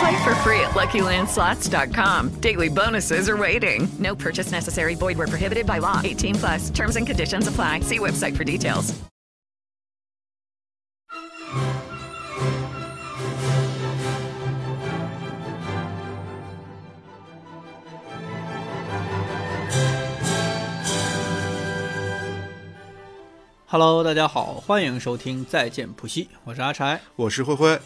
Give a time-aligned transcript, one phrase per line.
[0.00, 2.30] Play for free at LuckyLandSlots.com.
[2.40, 3.88] Daily bonuses are waiting.
[3.98, 4.94] No purchase necessary.
[4.94, 6.00] Void where prohibited by law.
[6.02, 6.70] 18 plus.
[6.70, 7.80] Terms and conditions apply.
[7.80, 8.94] See website for details.
[23.66, 27.00] Hello，大家好，欢迎收听《再见普西》，我是阿柴。
[27.16, 27.80] 我是灰灰。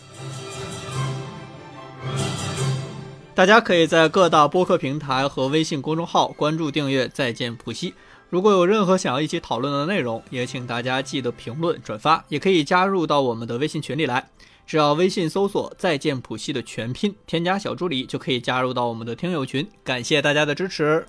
[3.34, 7.92] 大家可以在各大播客平台和微信公众号关注订阅《再见普西》。
[8.30, 14.30] 如果有任何想要一起讨论的内容，也请大家记得评论、转发，也可以加入到我们的微信群里来。
[14.68, 19.68] 只要微信搜索“再见普西”的全拼，添加小助理，就可以加入到我们的听友群。
[19.84, 21.06] 感谢大家的支持。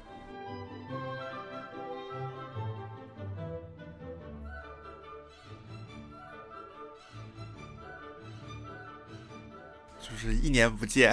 [10.32, 11.12] 是一年不见，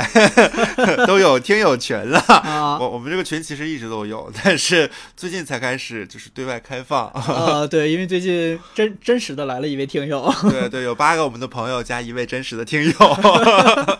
[1.05, 2.19] 都有听友群了。
[2.19, 7.09] 啊我我们这个群其实一直都有，但是最近才开始就是对外开放。
[7.11, 12.93] 呃，对，因为最近真真实的来了一位听友，对对，有八个我们的朋友加一位真实的听友。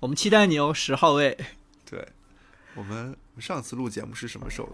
[0.00, 1.36] 我们期待你哦，十号位。
[1.88, 2.08] 对，
[2.74, 4.68] 我们我们上次录节目是什么时候？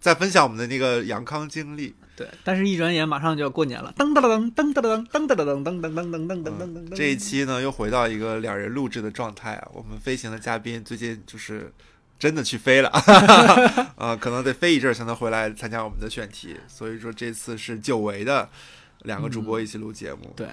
[0.00, 1.94] 在分享我们的那个阳康经历。
[2.14, 6.94] 对，但是一转眼马上就要过年了，噔噔噔噔噔噔噔噔噔噔噔噔噔噔噔噔噔。
[6.94, 9.68] 这一期呢，又回到一个两人录制的状态啊。
[9.72, 11.72] 我们飞行的嘉宾最近就是
[12.18, 12.88] 真的去飞了，
[13.96, 16.56] 啊，可能得飞一阵儿才能回来参加我们的选题。
[16.68, 18.48] 所以说这次是久违的
[19.04, 20.32] 两个主播一起录节目。
[20.36, 20.46] 对，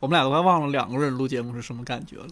[0.00, 2.28] 我们俩都快忘了两个人录节目是什么感觉了。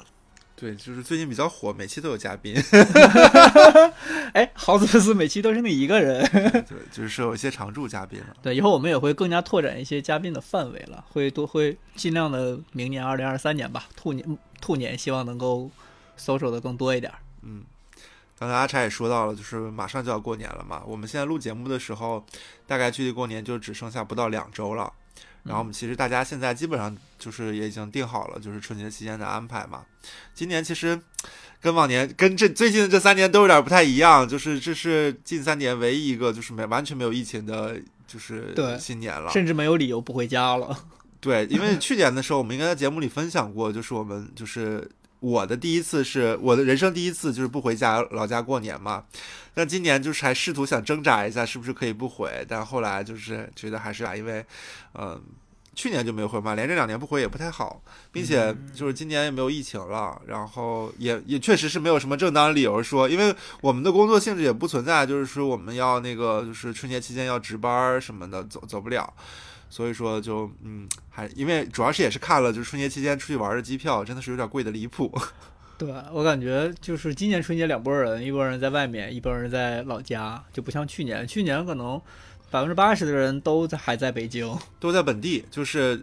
[0.56, 2.54] 对，就是最近比较火，每期都有嘉宾。
[4.34, 6.24] 哎，好死不死，每期都是你一个人。
[6.32, 8.36] 对，就是有一些常驻嘉宾了。
[8.40, 15.68] 对，以后我们也会更加拓展一些嘉宾的范围了，会多会尽量的，明年二零二三年吧，兔年兔年，希望能够
[16.16, 17.12] 搜索的更多一点。
[17.42, 17.64] 嗯，
[18.38, 20.82] 刚才阿柴也说到了，就是马上就要过年了嘛。
[20.86, 22.24] 我们现在录节目的时候，
[22.66, 24.92] 大概距离过年就只剩下不到两周了。
[25.44, 29.84] 然后我们其实大家现在基本上就是也已经定好了，就是春节期间的安排嘛。
[30.34, 30.98] 今年其实
[31.60, 39.30] 跟往年跟这最近的这三年都有点不太一样，就是这是近三年唯一一个就是没完全没有疫情的，就是新年了。
[39.30, 40.76] 甚至没有理由不回家了。
[41.20, 44.86] 对，因为 去年的时候我们应该在节目里分享过，就是我们就是
[45.24, 49.04] 我的第一次是我的人生第一次就是不回家老家过年嘛。
[49.54, 52.44] 但今年就是还试图想挣扎一下，是不是可以不回？
[52.46, 54.44] 但后来就是觉得还是啊，因为，
[54.98, 55.18] 嗯、
[55.74, 57.80] 去年就没有回嘛，连着两年不回也不太好，
[58.12, 69.14] 并且就是今年也没有疫情了，然后也也确实是没有什么正当理由说，因为我们的工作性质也不存在，就是说我们要那个就是春节期间要值班什么的，走走不了。
[69.74, 75.12] 所以说就嗯，还因为主要是也是看了，就是春节期间出去玩的机票真的是有点贵的离谱。
[75.76, 82.00] 对我感觉就是今年春节两拨人，一拨人在外面，一拨人在老家，就不像去年，去年可能
[82.52, 84.56] 百分之八十的人都在还在北京。
[84.78, 86.00] 都在本地，就是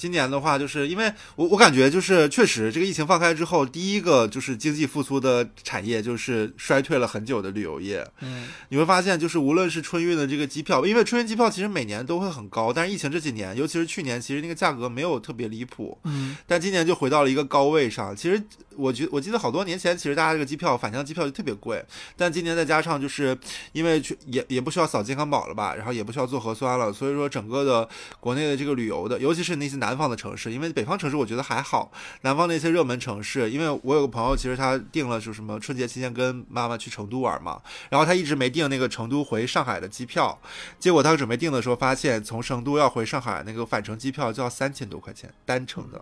[0.00, 8.02] 今年的话，就是因为我我感觉就是确实这个疫情放开之后，第一个就是经济复苏的产业就是衰退了很久的旅游业。
[8.20, 15.98] 嗯，你会发现，就是无论是春运的这个机票，因为春运机票其实每年都会很高，但是疫情这几年，尤其是去年，其实那个价格没有特别离谱。
[16.04, 18.16] 嗯，但今年就回到了一个高位上。
[18.16, 18.42] 其实
[18.76, 21.84] 我觉我记得好多年前，其实大家这个机票返乡机票就特别贵，
[22.16, 23.36] 但今年再加上就是
[23.72, 27.86] 因为去也也不需要扫健康宝了吧，然后也不需要做核酸了，所以说整个的
[28.18, 31.90] 国内的这个旅游的，尤其是那些南南方的城市，因为北方城市我觉得还好，
[32.20, 40.38] 南方那些热门城市，因为我有个朋友，其实他订了就什么春节期间跟妈妈去成都玩嘛，然后他一直没订那个成都回上海的机票，
[40.78, 46.00] 结果他准备订的时候发现从成都要回上海那个返程机票就要三千多块钱单程的。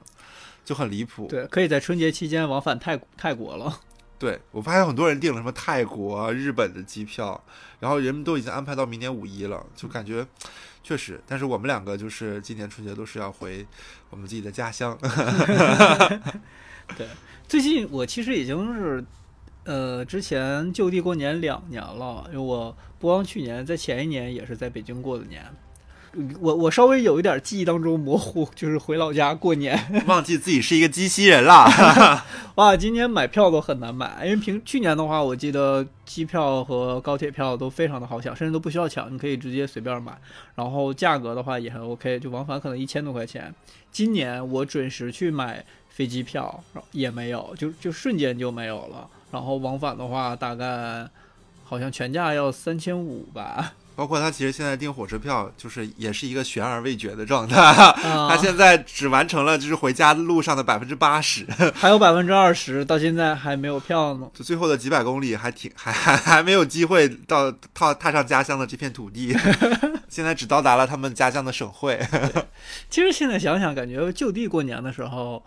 [0.65, 3.81] 就很离谱，对，可以在春节期间往返泰泰国了。
[4.19, 7.41] 对我发现很多人订了什么泰国、日本的机票，
[7.79, 10.27] 然后人们都已经安排到明年五一了，就感觉
[10.83, 11.21] 确实。
[11.27, 13.65] 但是我们两个就是今年春节都是要回
[14.11, 14.99] 我们自己的家乡。
[16.97, 17.07] 对，
[17.47, 19.05] 最近我其实已经是，
[19.65, 25.45] 呃，之前就地过年两年了，因为我不光去年，在前一年也是在北京过的年。
[26.41, 29.79] 我我稍微有一点记忆当中模糊，就是回老家过年，
[30.09, 32.25] 忘记自己是一个机器人了。
[32.55, 40.17] 哇，今年买票都很难买，因为平去年的话，我记得机票和高铁票都非常的好抢，甚至都不需要抢，你可以直接随便买。
[40.55, 43.55] 然后价格的话也很 OK，就往返可能一千多块钱。
[43.93, 46.63] 今年我准时去买飞机票
[46.93, 49.09] 也没有，就就瞬间就没有了。
[49.31, 51.07] 然后往返的话，大概
[51.65, 53.75] 好像全价要三千五吧。
[53.99, 57.57] 包括他其实现在订火车票，就是也是一个悬而未决的状态。
[58.01, 64.31] 他现在只完成了就是回家路上的百分之八十， 还有百分之二十到现在还没有票呢。
[64.33, 69.37] 就最后的几百公里还挺还还还没有机会到踏踏上家乡的这片土地，
[70.09, 71.99] 现在只到达了他们家乡的省会。
[72.89, 75.43] 其实现在想想，感觉就地过年的时候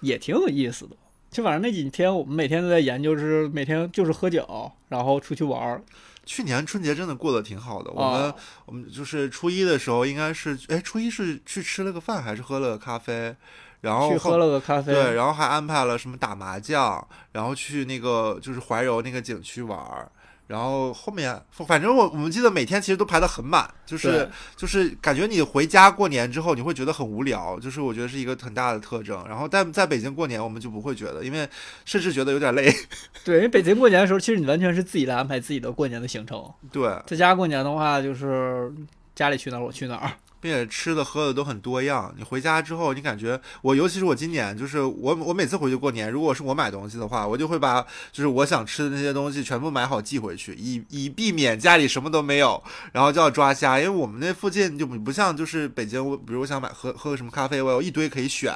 [0.00, 0.96] 也挺有意思的。
[1.30, 5.80] 就反正那几天我们每天都在研究，是每天就是喝酒，然后出去玩儿。
[6.24, 8.34] 去年春节真的过得挺好的，我们
[8.66, 13.34] 我们就是初一的时候，应该是哎初一是去吃了个饭还是喝了个咖啡，
[13.80, 20.10] 然后去喝了个咖啡，对，然后还安排了什么打麻将，然后去那个就是怀柔那个景区玩儿。
[20.46, 29.24] 然后后面，反正我我们记得每天其实都排得很满，就是就是感觉你回家过年之后你会觉得很无聊，就是我觉得是一个很大的特征。
[29.26, 31.48] 然后但在北京过年我们就不会觉得，因为
[31.84, 32.70] 甚至觉得有点累。
[33.24, 36.44] 对，因为北京过年的时候，其实你完全是自己来安排自己的过年的行程。
[36.70, 38.70] 对，在家过年的话，就是
[39.14, 40.12] 家里去哪儿我去哪儿。
[40.44, 42.14] 并且吃的喝的都很多样。
[42.18, 47.80] 你回家之后，你感觉我，尤其是我今年，就是我我每次回去过年，如果是我买东西的话，我就会把
[48.12, 52.62] 就是我想吃的那些东西全部买好寄回去，以以避免家里什么都没有，
[52.92, 53.78] 然后就要抓瞎。
[53.78, 58.54] 因为我们那附近就不像就是北京，我比如我想买喝喝什么咖啡，我有一堆可以选。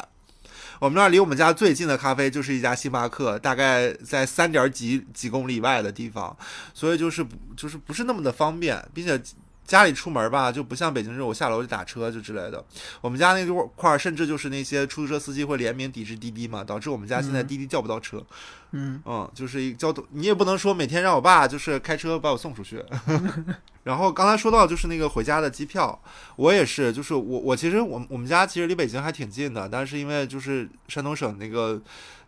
[0.80, 6.36] 我们那儿离我们家最近的咖啡就是一家星巴克，大概在三点几几公里外的地方，
[6.74, 7.26] 所以就是
[7.56, 9.18] 就是不是那么的方便，并且。
[9.68, 12.64] 家里出门吧，就不像北京这种我下楼就打车就之类的。
[13.02, 18.24] 我们家那块儿，甚至就是那些出租车司机会联名抵制滴滴嘛，导致我们家现在滴滴叫不到车。
[18.72, 22.82] 嗯嗯，就是一交通，你也不能说每天让我爸就是开车把我送出去。
[23.84, 26.00] 然后刚才说到就是那个回家的机票，
[26.36, 31.78] 我也是，就是我我其实我我们家其实离北京还挺近的，但是因为就是山东省那个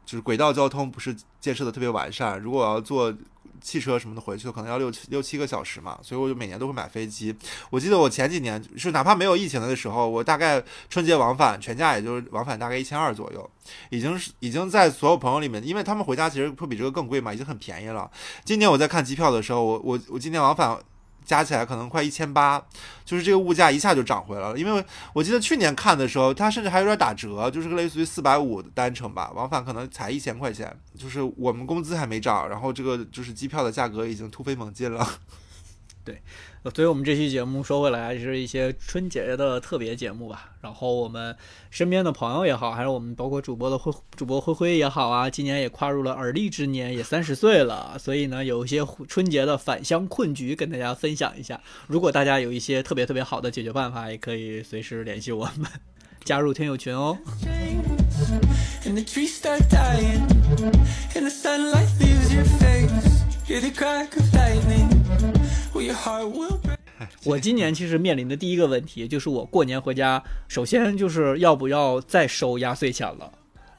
[0.05, 3.15] 就是轨道交通不是建设的特别完善，如果我要坐。
[3.61, 7.35] 汽车什么的回去可能要六七六七个小时嘛，所以我就每年都会买飞机。
[7.71, 13.51] 我记得我前几年是哪怕没有疫情的时候，我大概春节往返全价也就是往返大概一千二左右，
[13.91, 18.11] 已经是已经在所有朋友里面，因为他们回家其实会比这个更贵嘛，已经很便宜了。
[18.45, 20.79] 今年我在看机票的时候，我我我今年往返。
[21.25, 22.61] 加起来可能快一千八，
[23.05, 24.58] 就是这个物价一下就涨回来了。
[24.58, 30.76] 因为我记得去年看的时候，它甚至还有点打折，就是个类似于四百五的单程吧，往返可能才一千块钱。
[30.99, 35.06] 就是我们工资还没涨，然后这个就是机票的价格已经突飞猛进了。
[36.05, 36.20] 对。
[36.75, 40.50] 所以，我们这期节目说回来，是一些春节的特别节目吧。
[40.61, 41.35] 然后，我们
[41.70, 47.97] 身边的朋友也好，还是我们包括主播的辉主播灰灰也好啊，今年也跨入了而立之年，也三十岁了。
[47.99, 51.58] 所以呢，有一些春节的返乡困局跟大家分享一下。
[51.87, 55.67] 如果大家有一些特别特别好的解决办法，也可以随时联系我们，
[56.25, 57.17] 加入听友群哦。
[67.25, 73.32] 我今年其实面临的第一个问题就是，我过年回家，首先就是要不要再收压岁钱了；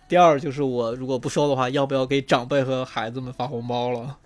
[0.10, 4.18] 第二就是我如果不收的话，要不要给长辈和孩子们发红包了？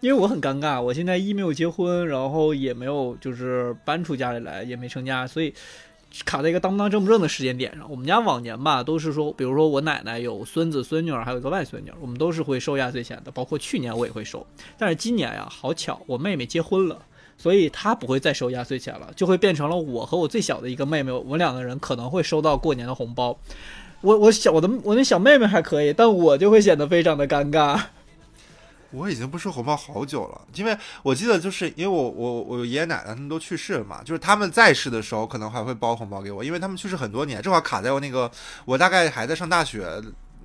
[0.00, 5.52] 因为我很尴尬，我现在一没有结婚，然后也没有就是搬出家里来，也没成家，所以。
[6.24, 7.86] 卡在一个当不当正不正的时间点上。
[7.90, 13.30] 我们家往年吧都是说，比如说我奶奶有孙子孙女儿，还有一个外孙女，我们都是会收压岁钱的。
[13.30, 14.46] 包括去年我也会收，
[14.78, 16.98] 但是今年呀，好巧，我妹妹结婚了，
[17.38, 23.38] 所以她不会再收压岁钱了，就会变成了我和我最小的一个妹妹，我们两个人可能会收到过年的红包。
[24.00, 27.80] 我我小我的我那小妹妹还可以，但我就会显得非常的尴尬。
[28.90, 38.30] 我已经不收红包好久了，因为我记得就是因为我我我爷爷奶奶他们都去世了嘛，就是他们在世的时候可能还会包红包给我，因为他们去世很多年，正好卡在我那个
[38.64, 39.86] 我大概还在上大学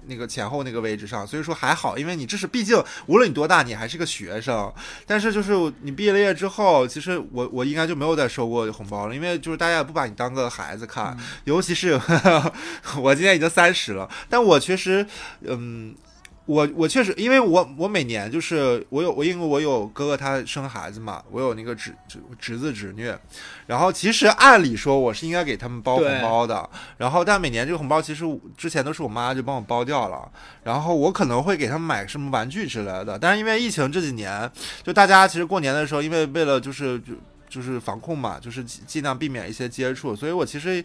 [0.08, 4.74] 那个前后那个位置上，所以说还好，因为你这是毕竟无论你多大，你还是个学生，
[5.06, 12.00] 但是就是你毕业了业之后，其实我我应该就没有再收过红包了，因为就是大家也不把你当个孩子看，尤其是
[13.02, 15.06] 我今年已经三十了，但我确实
[15.42, 15.96] 嗯。
[16.46, 23.10] 我我确实，因为我我每年就是我有我因为我有哥哥他生孩子嘛，我有那个侄侄侄子侄女，
[23.66, 28.26] 然后其实按理说我是应该给他们包红包的，然后但每年这个红包其实
[28.58, 30.30] 之前都是我妈就帮我包掉了，
[30.64, 34.52] 然后我可能会给他们买什么玩具之类的，但是因为疫情这几年，
[34.84, 37.14] 就大家其实过年的时候，因为为了就是就
[37.48, 40.84] 就是防控嘛，就是尽尽量避免一些接触，所以我其实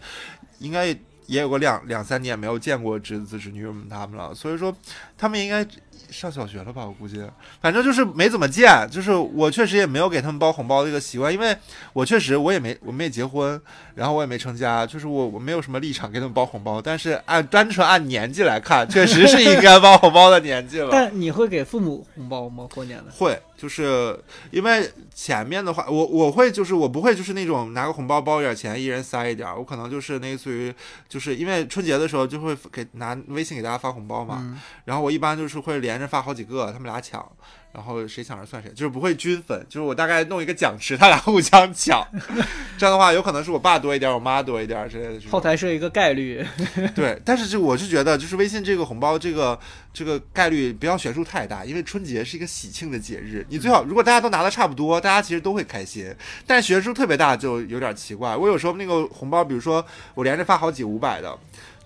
[0.60, 0.96] 应该。
[1.28, 4.74] 也有个两两三年没有见过侄子侄女们他们了，所以说
[5.16, 5.62] 他们应该
[6.10, 6.86] 上小学了吧？
[6.86, 7.22] 我估计，
[7.60, 8.68] 反正就是没怎么见。
[8.90, 11.56] 就是我确实也没有给他们包红包的一个习惯，因为
[11.92, 13.60] 我确实我也没我没结婚，
[13.94, 16.80] 然后我也没成家，就是我我没有什么立场给他们包红包。
[16.80, 20.88] 但是按单纯按年纪来看，确实是应该包红包的年纪了。
[20.92, 22.66] 但你会给父母红包吗？
[22.74, 24.18] 过年的会，就是
[24.50, 30.72] 因为前面的话，我我会就是我不会就是那种拿个红包包一点钱，一人塞一点，我可能就是类似于
[31.08, 37.26] 就是因为春节的时候就会给拿微信给大家发红包嘛，然后我一般就是会连着发好几个，他们俩抢。
[37.70, 42.02] 然后谁抢着算谁，就是不会均分，就是我大概弄一个奖池，他俩互相抢，
[42.78, 45.30] 这样的话有可能是我爸多一点，我妈多一点之类的。
[45.30, 46.44] 后台设一个概率，
[46.96, 49.56] 对，但是就我是觉得，就是微信这个红包这个
[49.92, 56.12] 这个概率不要悬殊太大，因为春节是一个喜庆的节日，你最好如果大家都拿的差不多，大家其实都会开心，
[56.46, 58.34] 但悬殊特别大就有点奇怪。
[58.34, 61.38] 我有时候那个红包，比如说我连着发好几五百的。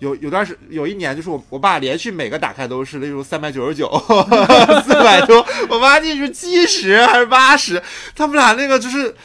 [0.03, 3.89] 有有段时有一年，就是我我爸连续每个打开都是例如三百九十九、
[4.85, 7.81] 四百多，我妈进去七十还是八十，
[8.13, 9.15] 他们俩那个就是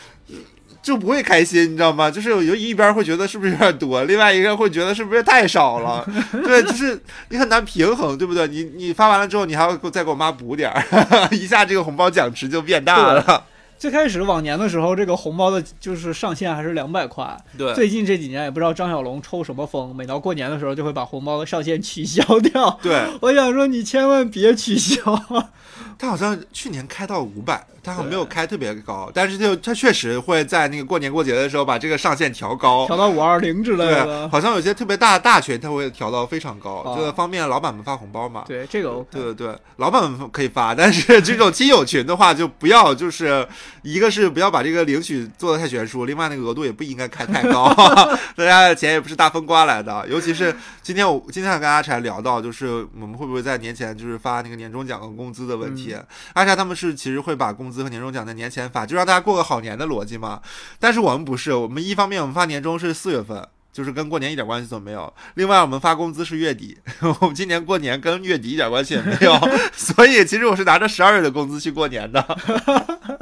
[0.80, 2.08] 就不会开心，你知道吗？
[2.08, 6.06] 就是有一边会觉得是不是有点多，另外一个会觉得是不是太少了？
[6.44, 8.47] 对，就是你很难平衡，对不对？
[8.47, 13.44] 你你发完了之后，你还要再给我妈补点儿， 一下这个红包奖池就变大了。
[13.78, 17.37] 最开始往年的时候，这个红包的就是上限还是两百块。
[17.56, 22.78] 对，最近这几年也不知道张小龙抽什么风，每到过年的时候就会把红包的上限取消掉。
[22.82, 25.00] 对， 我想说你千万别取消。
[25.97, 27.64] 他好像去年开到五百。
[27.80, 34.04] 他好像没有开特别高，但是就他确实会在那个过年过节的时候把这个上限调高，调到五二零之类的。
[34.04, 38.44] 对，好像有些特别大的大群他会调到非常高，就方便老板们发红包嘛。
[38.47, 43.47] 对，这个 OK 对对对，老板们可以发，但是这种亲友群的话就不要，就是
[43.82, 47.72] 一个是不要把这个领取做的太悬殊，另外那个额度也不应该开太高，
[48.37, 50.06] 大家的钱也不是大风刮来的。
[50.08, 55.96] 尤其是今天我今天还跟阿柴聊到，就是我们会不会在年前就是发那个年终奖和工资的问题。
[56.34, 58.68] 阿柴他们是其实会把工资和年终奖在年前。
[58.68, 60.42] 发就让大家过个好年的逻辑嘛，
[60.78, 66.76] 但是我们不是，我们一方面我们发年终是四月份，就是跟过年一点关系都没有；另外我们发工资是月底，
[67.20, 69.32] 我们今年过年跟月底一点关系也没有，
[69.72, 73.17] 所以其实我是拿着十二月的工资去过年的。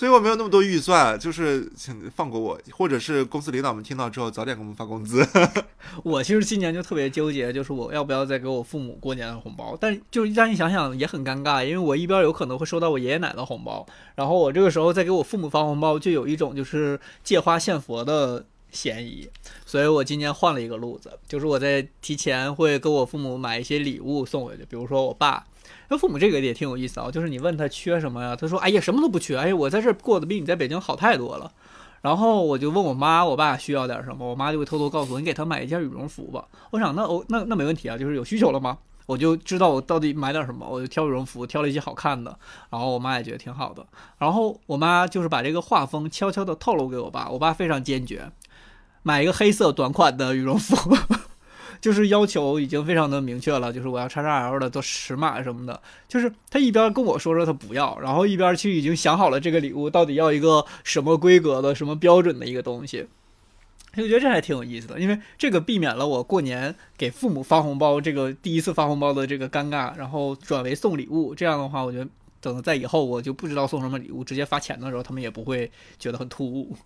[0.00, 5.22] 所以我没有那么多预算，就是请放过我，或者是公司领导们听到之后早点给我们发工资。
[6.02, 19.28] 我其实今年就特别纠结，就是我要不要再给我父母过年的红包，但就让你想想也很尴尬，因为我一边有可能会收到我爷爷奶奶的红包，然后我这个时候再给我父母发红包，就有一种就是借花献佛的嫌疑。
[19.66, 25.44] 所以我今年换了一个路子，就是我在提前会给我父母买一些礼物送回去，比如说我爸。
[25.90, 31.52] 那父母这个也挺有意思啊，就是你问他缺什么呀，他说：“哎呀，什么都不缺，哎呀，我在这儿过得比你在北京好太多了。”
[32.00, 38.78] 然后我就问我妈、我爸需要点什么，我妈就会偷偷告诉我：“你给他买一件羽绒服吧。”我想，那哦，那那没问题啊，就是有需求了吗？
[39.06, 42.38] 我就知道我到底买点什么，我就挑羽绒服，挑了一些好看的。
[42.70, 43.84] 然后我妈也觉得挺好的。
[44.18, 48.30] 然后我妈就是把这个画风悄悄地透露给我爸，我爸非常坚决，
[49.02, 50.96] 买一个黑色短款的羽绒服。
[51.80, 55.80] 就是要求已经非常的明确了，就是我要叉叉 L 的做尺码什么的。
[56.06, 63.06] 就是他一边跟我说说他不要，然后一边其实已经想好了这个礼物到底要一个什么规格的、什么标准的一个东西。
[63.96, 71.34] 我觉得这还挺有意思的，因为这个避免了我过年给父母发红包这个第一次发红包的这个尴尬，然后转为送礼物。
[71.34, 72.08] 这样的话，我觉得
[72.40, 75.68] 等在以后我就不知道送什么礼物，直接发钱的时候，他们也不会
[75.98, 76.76] 觉得很突兀。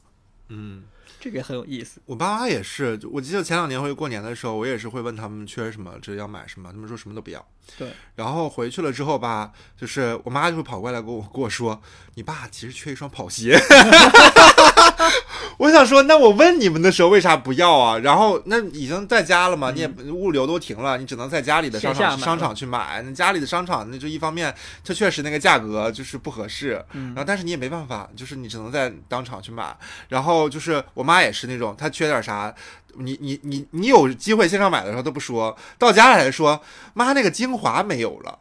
[0.49, 0.85] 嗯。
[1.25, 3.01] 这个很有意思，我爸妈也是。
[3.11, 7.43] 我记得前两年回去过年的时候，我也是会问他们缺什么，这要买什么，他们说什么都不要。
[7.79, 7.89] 对。
[8.15, 11.81] 然后回去了之后吧，就是我妈就会跑过来跟我跟我说
[12.13, 13.59] ：“你爸其实缺一双跑鞋。”
[15.59, 17.99] 我想说，那我问你们的时候为啥不要啊？
[17.99, 23.03] 然后那已经在家了嘛，你也物流都停了，你只能在家里的商场商场去买。
[23.03, 29.77] 那家里的商场，那就一方面它确实那个价格就是不合适，然后但是你也没办法，就是你只能在当场去买。
[30.09, 31.25] 然后就是我妈。
[31.25, 32.55] 也是那种，她缺点啥，
[32.97, 36.61] 你你你你有机会线上买的时候都不说到家里来说，
[36.93, 38.39] 妈那个精华没有了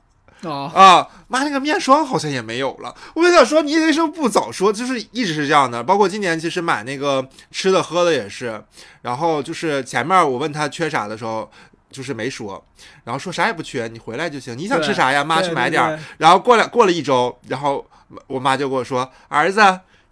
[0.52, 2.94] 啊，妈那个面霜好像也没有了。
[3.14, 4.72] 我就想说，你为什么不早说？
[4.74, 8.64] 就是一直是这样的，包括今年其实买那个吃的喝的也是，
[9.02, 11.50] 然后就是前面我问他缺啥的时候。
[11.94, 12.66] 就是没说，
[13.04, 16.00] 然后说啥也不缺，你回来就行，你想吃啥呀，妈去买点。
[16.18, 17.86] 然后过了过了一周，然后
[18.26, 19.62] 我妈就跟我说：“儿子，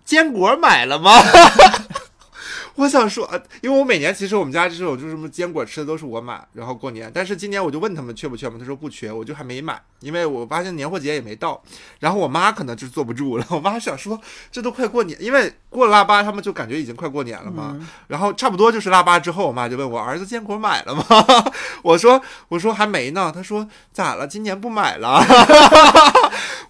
[0.06, 1.12] 坚果买了吗？”
[2.76, 11.62] 我想说，啊因为我每年其实我们家这种就是什么坚果吃的都是我买，然后过年，但是今年我就问他们缺不缺嘛，他说不缺，我就还没买，因为我发现年货节也没到，
[12.00, 14.20] 然后我妈可能就是坐不住了，我妈想说
[14.52, 21.06] 这都快过年，因为过了腊八他们就感觉已经快过年了嘛，然后差不多就是腊八之后，我妈就问我儿子坚果买了吗？
[21.84, 24.28] 我说我说还没呢，她说咋了？
[24.28, 25.22] 今年不买了？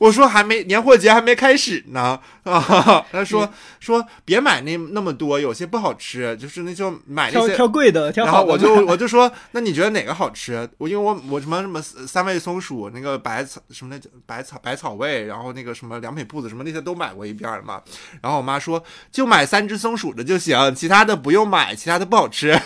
[0.02, 3.48] 我说还没年货节还没开始呢 啊，他说
[3.80, 10.68] 说别买那那么多，有些不好吃，就是那就买那些挑贵的，挑然后我就我就说， 那你觉得哪个好吃？
[10.80, 17.80] 我因为我我什么什么三味松鼠，那个百草什么那叫百草百草味，然后那个什么良品铺子什么那些都买过一遍了嘛。
[18.24, 22.60] 然后我妈说，就买三只松鼠的就行，其他的不用买，其他的不好吃。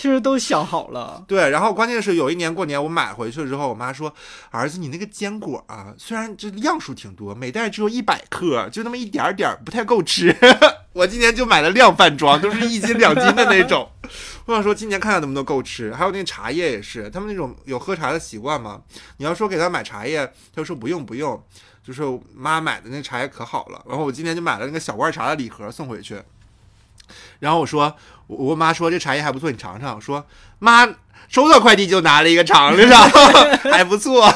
[0.00, 1.22] 其实都想好了。
[1.28, 4.10] 对，然后关键是有一年过年我买回去之后，我妈说，
[4.48, 10.34] 儿子你那个坚果啊，虽然这样数挺多，每袋只有一百克，就那么一点点，不太够吃。
[10.94, 13.86] 我今年就买了量贩装，都是一斤两斤的那种。
[14.46, 18.80] 我想说今年看看能不能够吃，还有那茶叶也是，他们那种有喝茶的习惯嘛。
[19.18, 21.38] 你要说给他买茶叶，他说不用不用，
[21.84, 22.02] 就是
[22.34, 23.84] 妈买的那茶叶可好了。
[23.86, 26.18] 然后我今天就买了那个小罐茶的礼盒送回去。
[27.38, 27.94] 然后我说，
[28.26, 29.96] 我我妈说这茶叶还不错，你尝尝。
[29.96, 30.24] 我说
[30.58, 30.86] 妈
[31.28, 33.10] 收到快递就拿了一个尝尝，
[33.70, 34.32] 还不错。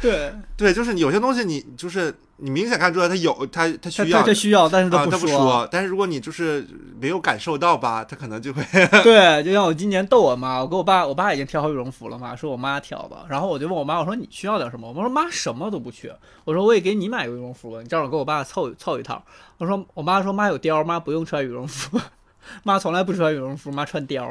[0.00, 6.66] 对，对，就是有些东西你就是你明显看出来他有它它他需要他他需要，但是他，不他不说，但是如果你就是
[7.00, 8.62] 没有感受到吧，他可能就会
[9.04, 13.24] 对，就像我今年逗我妈，我跟我爸，我爸已经挑好羽绒服了嘛，说我妈挑吧。
[13.28, 14.88] 然后我就问我妈，我说你需要点什么？
[14.88, 16.14] 我妈说妈什么都不缺。
[16.44, 19.24] 我说我也给你买个羽绒服吧，你正好给我爸凑凑一套。
[19.58, 22.00] 我说我妈说妈有貂，妈不用穿羽绒服，
[22.64, 24.26] 妈从来不穿羽绒服，妈穿貂。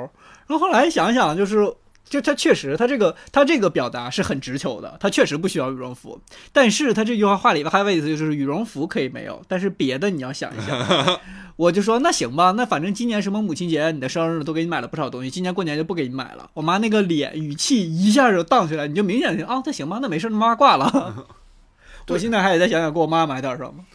[0.46, 1.74] 然后后来想想，就是
[2.08, 6.22] 就他确实他这个他这个表达是很直球的，他确实不需要羽绒服。
[6.52, 11.20] 但是他这句话话里边还有个意思，就是羽绒服可以没有，但是别的你要想一想。
[11.56, 16.50] 我就说那行吧，那反正今年什么母亲节、你的生日都给你买了不少东西，今年过年就不给你买了。
[16.56, 21.28] 我妈那个脸语气一下就荡起来，你就明显啊，那行吧，那没事，那妈挂了。
[22.10, 23.86] 我现在还得再想想给我妈买点什么。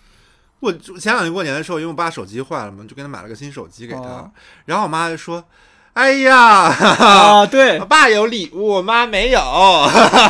[0.61, 4.31] 我前两年过年的时候，因为我爸手机坏了嘛，就给他买了个新手机给他，哦
[4.66, 5.44] 然后我妈就说
[5.98, 9.40] ：“哎呀，啊，对我，爸有礼物，我妈没有。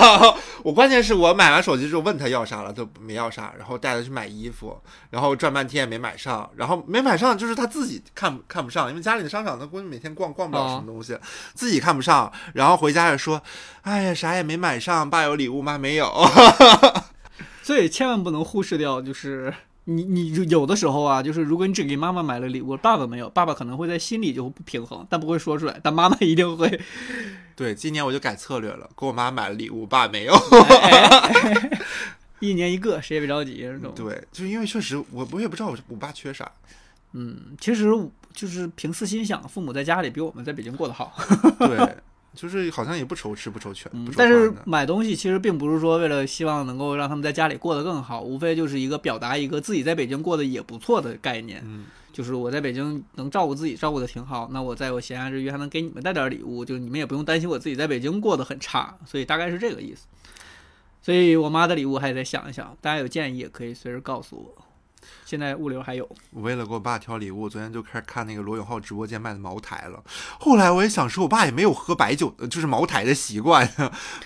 [0.65, 11.19] 我关键是我买完手机之后问他要啥了，他没要啥，然后带他去买衣服，然后转半天也没买上，然后没买上就是他自己看看不上，因为家里的商场他估计每天逛逛不了什么东西，
[11.53, 13.43] 自己看不上，然后回家也说
[13.85, 16.11] ：“哎呀，啥也没买上，爸有礼物，妈没有。
[17.63, 19.53] 所以千万不能忽视掉，就是
[19.91, 26.79] 你你有的时候啊，就是如果你只给妈妈买了礼物，爸爸没有，爸爸可能会在心里就会不平衡，但不会说出来，但妈妈一定会。
[27.57, 30.35] 对，今年我就改策略了，给我妈买了礼物，爸没有。
[32.41, 33.91] 一年一个，谁也别着急，这种。
[33.97, 36.53] 对，就是因为确实我我也不知道我我爸缺啥。
[37.15, 37.87] 嗯，其实
[38.35, 41.15] 就是凭私心想，父母在家里比我们在北京过得好。
[41.59, 41.97] 对，
[42.35, 51.61] 就是好像也不愁吃不愁穿，嗯但是买东西其实并不是说为了希望能够让他们在家里过得更好，无非就是一个表达一个自己在北京过得也不错的概念。
[51.65, 60.07] 嗯，就是我在北京能照顾自己，照顾的挺好，那我在我闲暇之余还能给你们带点礼物，就是你们也不用担心我自己在北京过得很差，所以大概是这个意思。
[61.01, 64.65] 所以我妈的礼物还得想一想，大家有建议也可以随时告诉我。
[65.25, 70.03] 现在物流还有，我为了给我爸挑礼物，我昨天就开始看那个罗永浩直播间卖的茅台了。
[70.39, 73.69] 后来我也想说，我爸也没有喝白酒，就是茅台的习惯，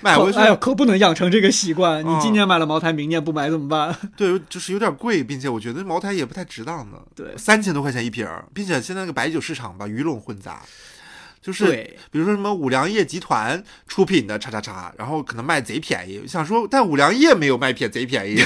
[0.01, 2.05] 买回去、哎呦，可不能养成这个习惯。
[2.05, 3.97] 你嗯今年买了茅台，明年不买怎么办？
[4.17, 10.63] 对，就是有点贵，并且我觉得茅台也不太值当的，对三千多块钱一瓶儿，并且现在那个白酒市场吧鱼龙混杂。
[11.43, 11.73] 就是，
[12.11, 16.23] 比如说什么五粮液集团出品的叉叉叉，然后可能卖贼便宜。
[16.27, 18.41] 想说，但五粮液没有卖便贼便宜，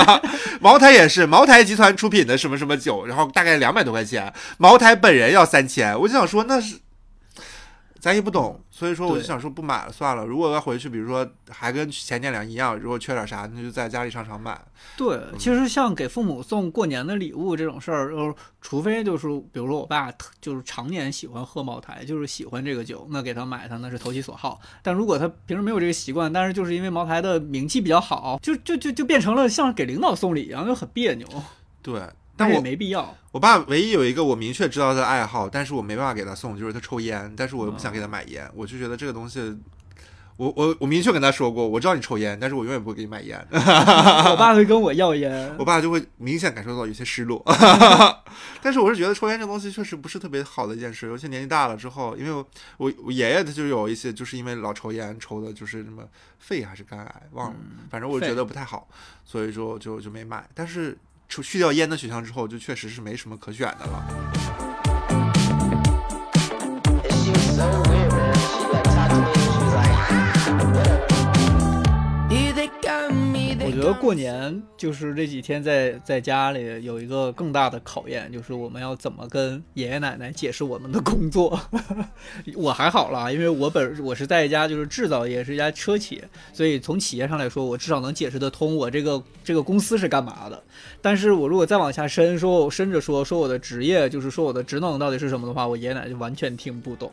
[0.60, 6.76] 茅台也是茅台集团出品的什么什么酒，然后大概两百多块钱，茅台本人要三千，我就想说那是。
[8.04, 10.26] 咱也不懂，所以说我就想说不买了算了。
[10.26, 14.60] 如果要回去，比如说还跟前年两一样，如果缺点啥，那就在家里商场买。
[14.94, 24.60] 对，嗯其实像给父母送过年的礼物这种事儿，呃，除非就是比如说我爸特就是常年喜欢喝茅台，就是喜欢这个酒，那给他买他那是投其所好。
[24.82, 31.26] 但如果他平时没有这个习惯，但是就是因为茅台的名气比较好，就就就就变成了像给领导送礼一样，就很别扭。
[31.80, 32.02] 对，
[32.36, 33.16] 但我没必要。
[33.32, 39.40] 我爸唯一有一个我明确知道他的爱好，但是我没办法给他送，就是他抽烟，但是我又不想给他买烟，我就觉得这个东西，
[40.36, 43.38] 我我我明确跟他说过，我知道你抽烟，但是我永远不会给你买烟。
[43.50, 47.44] 我爸会跟我要烟我，爸就会明显感受到有些失落。
[48.62, 52.46] 但是我是觉得抽烟这东西确实不是特别好的一件事，尤其年纪大了之后，因为我
[52.78, 56.02] 我我爷爷他就有一些就是因为老抽烟抽的就是什么
[56.38, 57.56] 肺还是肝癌忘了，
[57.90, 58.88] 反正我觉得不太好，
[59.24, 60.48] 所以说就就没买。
[60.52, 60.96] 但是
[61.28, 64.73] 除去掉烟的选项之后，就确实是没什么可选的了。
[73.84, 81.60] 得过年就是这几天在在家里有一个更大的考验，就是我们要怎么跟爷爷奶奶解释我们的工作。
[82.56, 90.62] 我还好啦，因为我本我是在一家就是制造业，是一家车企，所以从企业上来说，我至少能解释得通我这个这个公司是干嘛的。
[91.00, 97.10] 但是我如果再往下深，说我深着说说我的职业，就是说我的职能到底是什么的话，我爷爷奶奶就完全听不懂。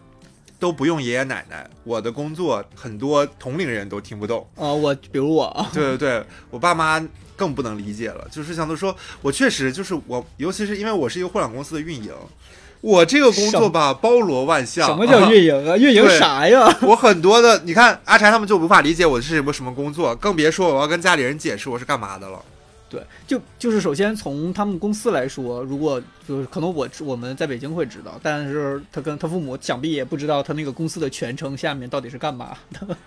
[0.62, 4.48] 都不用爷爷奶奶，我的工作很多同龄人都听不懂。
[4.56, 7.04] 啊、我比如我， 对对对，我爸妈
[7.36, 12.14] 更不能理解了，就是想都说，我确实就是我，尤其是因为我是一个互联网公司的运营，
[12.80, 14.88] 我这个工作吧包罗万象。
[14.88, 15.76] 什么叫运营啊？
[15.82, 16.72] 运营啥呀？
[16.84, 22.40] 我很多的，你看阿柴他们就无法理解我是什么什么工作，更别说我要跟家里人解释我是干嘛的了。
[22.92, 32.98] 对，就就是首先从他们公司来说，如果就是可能我我们在北京会知道，但是他跟他父母想必也不知道他那个公司的全称下面到底是干嘛的。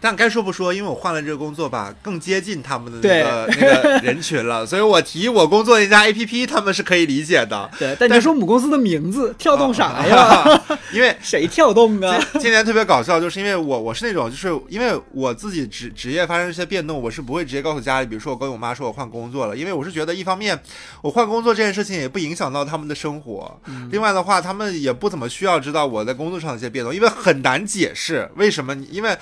[0.00, 7.70] 但该说不说，因为我换了这个工作吧，更接近他们的那个 那个人群了， 所以我提我工作那家 A P P，他们是可以理解的。
[7.78, 10.16] 对，但你说母公司的名字跳动啥呀？
[10.16, 12.18] 啊 因为谁跳动啊？
[12.32, 20.58] 今今年特别搞笑，就是因为我我是那种，就是因为我自己职职业发生一些变动，我是不会直接告诉家里，比如说我跟我妈说我换工作了，因为我是觉得一方面
[21.00, 23.60] 我换工作这件事情也不影响到他们的生活，
[23.92, 29.16] 另外的话他们也不怎么需要知道我在工作上的一些变动，因为很难解释为什么，因为。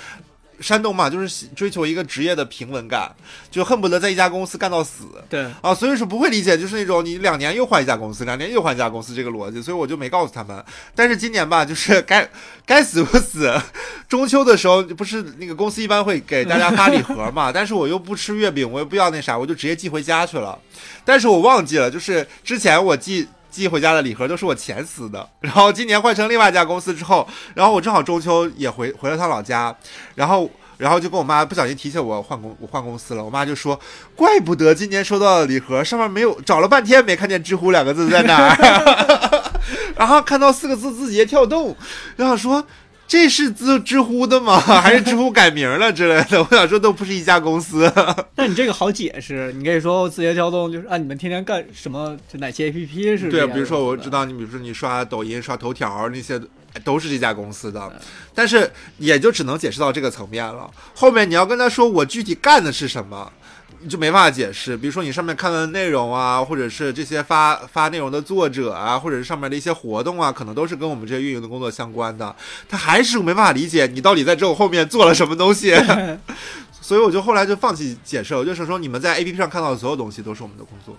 [0.60, 3.14] 山东嘛，就是喜追求一个职业的平稳感，
[3.50, 5.04] 就恨不得在一家公司干到死。
[5.28, 10.64] 对，啊，所以说不会理解，就是那种你两年又换一家公司，两年又换一家公司这个逻辑，所以我就没告诉他们。
[10.94, 12.28] 但是今年吧，就是该
[12.66, 13.52] 该死不死，
[14.08, 20.58] 中秋的时候不是那个公司一般会给大家发礼盒嘛， 但是我又不吃月饼，我也不要那啥，我就直接寄回家去了。
[21.04, 23.26] 但是我忘记了，就是之前我寄。
[23.50, 29.74] 寄回家的礼盒都是我前撕的，然后今年换成另外一家公司之后，然后我正好中秋也回回了趟老家，
[30.14, 33.78] 然后然后就跟我妈不小心提醒我换公我换公司了，我妈就说
[34.14, 39.52] 怪不得今年收到的礼盒上面没有，找了半天没看见“知乎”两个字在哪儿，
[39.96, 41.76] 然后看到四个字字节跳动，
[42.16, 42.64] 然后说。
[43.08, 44.60] 这是知知乎的吗？
[44.60, 46.38] 还是知乎改名了之类的？
[46.44, 47.90] 我想说都不是一家公司。
[48.36, 52.14] 那你这个好解释，你可以说字节跳动就是啊，你们天天干什么？
[52.30, 56.38] 就哪些 A P P 是对，样比如说我知道你，比如说你刷抖音、刷头条那些，
[56.74, 57.90] 哎都是这家公司的，
[58.34, 60.70] 但是也就只能解释到这个层面了。
[60.94, 63.32] 后面你要跟他说我具体干的是什么。
[63.80, 72.34] 你就没办法解释，比如说你上面看的内容啊，或者是这些发发内容的作者啊，或者是上面的一些活动啊，可能都是跟我们这些运营的工作相关的，
[72.68, 75.74] 他还是没办法理解你到底在这种后面做了什么东西，
[76.80, 80.96] 所以我就后来就放弃解释了，我就是说你们在 A P P 上看到的所有东西都是我们的工作。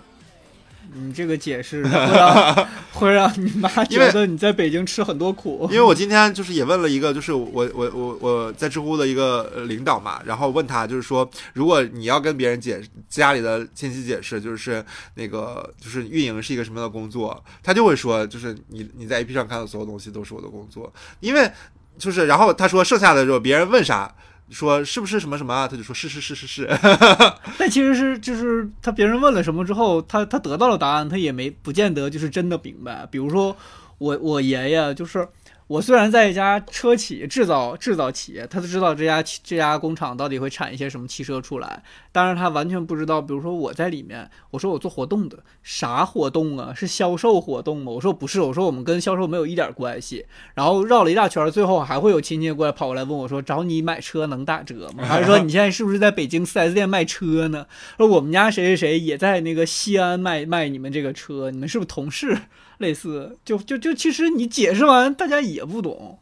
[0.94, 5.68] 你这个解释会让 会让你妈觉得你在北京吃很多苦。
[5.70, 21.50] 因为我今天就是也问了一个，就是我我我我在知乎的一个呃领导嘛，然后问他就是说，如果你要跟别人解家里的亲戚解释，就是那个就是运营是一个什么样的工作，他就会说，就是你你在 A P 上看到所有东西都是我的工作，因为
[21.98, 24.14] 就是然后他说剩下的时候别人问啥。
[24.50, 25.66] 说是不是什么什么啊？
[25.68, 26.68] 他就说是是是是是。
[27.58, 33.06] 但其实是就是他别人问了什么之后，他他得到了答案，他也没不见得就是真的明白。
[33.10, 33.56] 比如说
[33.98, 35.28] 我我爷爷就是。
[35.70, 41.80] 我虽然在一家车企制造制造企业，他都知道这家这家工厂到底会产一些什么汽车出来，
[42.10, 46.74] 但是他完全不知道，比如说我在里面，我说我做活动的，啥活动啊？
[46.74, 47.92] 是销售活动吗？
[47.92, 50.26] 我说不是，我说我们跟销售没有一点关系。
[50.54, 55.04] 然后绕了一大圈，最后还会有亲戚过来跑过来问我说，找你买车能打折吗？
[55.04, 57.64] 还是说你现在是不是在北京 4S 店卖车呢？
[57.96, 62.36] 说我们家谁谁谁也在那个西安卖卖你们这个车，你们是不是同事？
[62.80, 66.18] 类似，就就就其实你解释完，大家也不懂。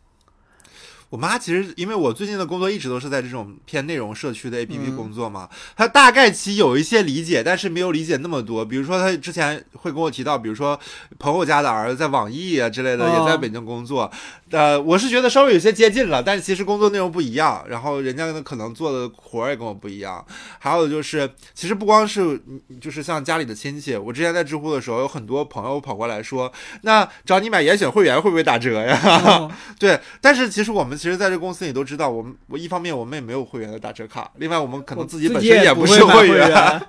[1.11, 8.65] 我妈其实因为我最近的工作一直都是在这种偏内容社区的 APP 嗯工作嘛，她大概其有一些理解，但是没有理解那么多。
[8.65, 10.79] 比如说她之前会跟我提到，比如说
[11.19, 14.11] 朋友家的儿子在网易啊之类的哦也在北京工作，
[14.51, 20.23] 呃，我是觉得稍微有些接近了，但是其实工作内容不一样，然后人家可能做的活儿也跟我不一样。
[20.59, 22.39] 还有就是，其实不光是
[22.81, 29.01] 就是像家里的亲戚，我之前在知乎的时候有很多朋友跑过来说，那找你买严选会员会不会打折呀？
[29.25, 36.83] 哦 对，但是其实我们其实在这公司你都知道，我们我一方面我们也没有会员的打折卡，另外我们可能自己本身也不是会员。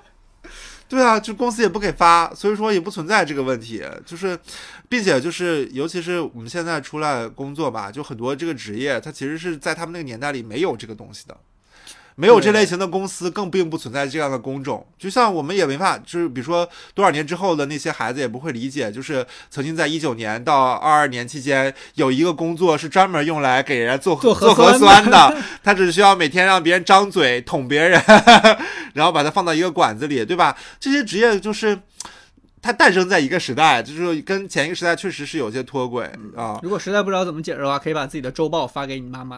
[0.90, 3.80] 对啊，就公司也不给发，所以说也不存在这个问题。
[4.04, 4.36] 就是，
[4.88, 11.36] 并且就是，尤其是我们现在出来工作吧，就很多这个职业，它其实是在他们那个年代里没有这个东西的，
[12.20, 14.86] 没有这类型的公司，更并不存在这样的工种。
[14.98, 27.98] 就像我们也没法，就是比如说多少年之后的那些孩子也不会理解，就是曾经在一九年到二二年期间，有一个工作是专门用来给人家做做核做核酸酸的，他只需要每天让别人张嘴捅别人，
[28.92, 30.54] 然后把它放到一个管子里，对吧？
[30.78, 31.78] 这些职业就是。
[32.62, 36.04] 它诞生在一个时代，就是跟前一个时代确实是有些脱轨
[36.36, 39.36] 啊如果实在不知道怎么解释的话，可以把自己的周报发给你妈妈，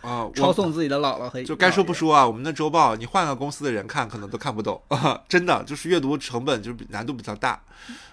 [0.00, 0.28] 啊！
[0.34, 1.94] 抄送自己的姥姥和就该说不。
[1.94, 5.20] 说啊，我们的周报你换个公司的人看，可能都看不懂啊！
[5.28, 7.62] 真的就是阅读成本就是比难度比较大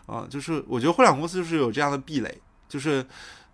[0.06, 0.28] 啊！
[0.30, 3.04] 就是我觉得互联网公司就是有这样的壁垒，就是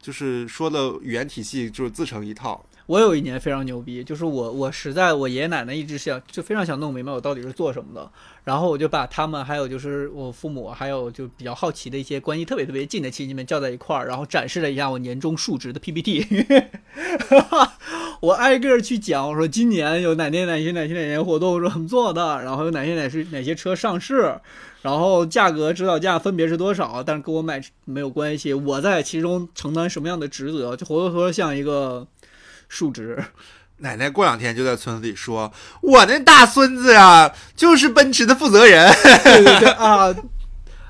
[0.01, 2.61] 就是说的语言体系就是自成一套。
[2.87, 8.09] 我有一年非常牛逼，就是我我实在我爷爷奶奶一直想就非常想弄明白我到底是做什么的，
[8.45, 16.25] 然后我就把他们还有就是我父母还有就比较好奇的一些关系特别特别近的亲戚们叫在一块儿，然后展示了一下我年终述职的 PPT，
[18.21, 24.33] 我挨个儿去讲，我说今年有哪年哪些哪些哪些活动是怎么做的，然后有哪些哪些哪些车上市，
[24.81, 32.07] 然后价格指导价分别是多少，但是跟我买没有关系，我在其中承担什么样的职责，就活脱脱像一个
[32.67, 33.23] 述职。
[33.79, 38.91] 奶奶过两天就在村子里说：“我那大孙子呀，就是奔驰的负责人
[39.23, 40.07] 对对对啊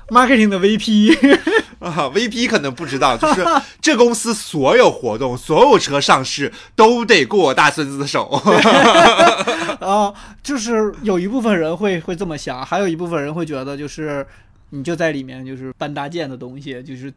[0.08, 1.14] ，marketing 的 VP，
[1.80, 2.10] 啊。
[2.14, 3.44] ”VP 可能不知道，就是
[3.82, 8.24] 这公司所有活动、所有车上市都得过我大孙子的手。
[9.80, 14.26] 啊，就是有一部分人会会这么想，还有一部分人会觉得就是
[14.70, 17.12] 你就在里面就是搬搭建的东西，就是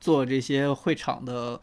[0.00, 1.60] 做这些会场的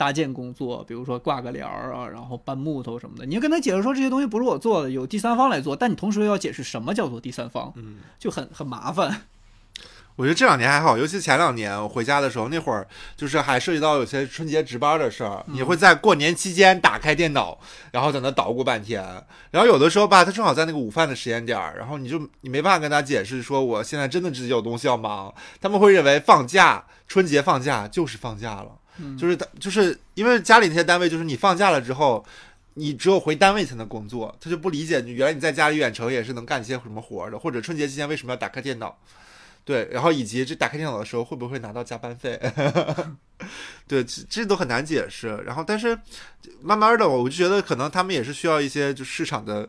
[0.00, 9.24] 搭建工作，比如说挂个帘儿啊，然后搬木头什么的，你就跟他解释说这些东西不是我做的，有第三方来做，但你同时又要解释什么叫做第三方，嗯，就很很麻烦。
[10.16, 17.58] 我觉得这两年还好，尤其前两年我回家的时候，那会儿就是还涉及到有些春节值班的事儿，你会在过年期间打开电脑，
[17.92, 19.04] 然后在那捣鼓半天，
[19.50, 28.72] 然后有的时候吧，他正好在那个午饭的时间点儿，然后你就你没办法跟他解释说我现在真的自己有东西要忙，他们会认为放假春节放假就是放假了，
[29.18, 32.24] 就是他就是因为家里那些单位就是你放假了之后。
[32.74, 38.96] 你只有回单位才能工作，他就不理解你原来你在家里远程也是能干一些什么活儿的，或者春节期间为什么要打开电脑？
[39.64, 42.40] 对，然后以及这打开电脑的时候会不会拿到加班费？
[43.88, 45.36] 对，这这都很难解释。
[45.44, 45.98] 然后，但是
[46.62, 49.68] 慢慢的，我就觉得可能他们也是需要一些就市场的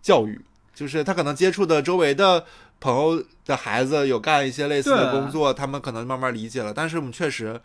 [0.00, 0.40] 教育，
[0.72, 2.46] 就是他可能接触的周围的
[2.78, 6.72] 朋友的孩子有干一些类似的工作，他们可能慢慢理解了。
[6.72, 7.60] 但是我们确实。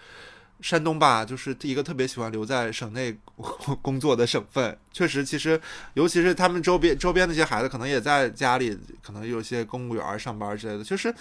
[0.63, 3.13] 山东吧，就是一个特别喜欢留在省内
[3.81, 4.75] 工 作的省份。
[4.93, 5.59] 确实，其实
[5.93, 10.83] 尤其是他们周边周边那些孩子，可能也在家里，可能有些公务员上班之类的。
[10.83, 11.13] 就是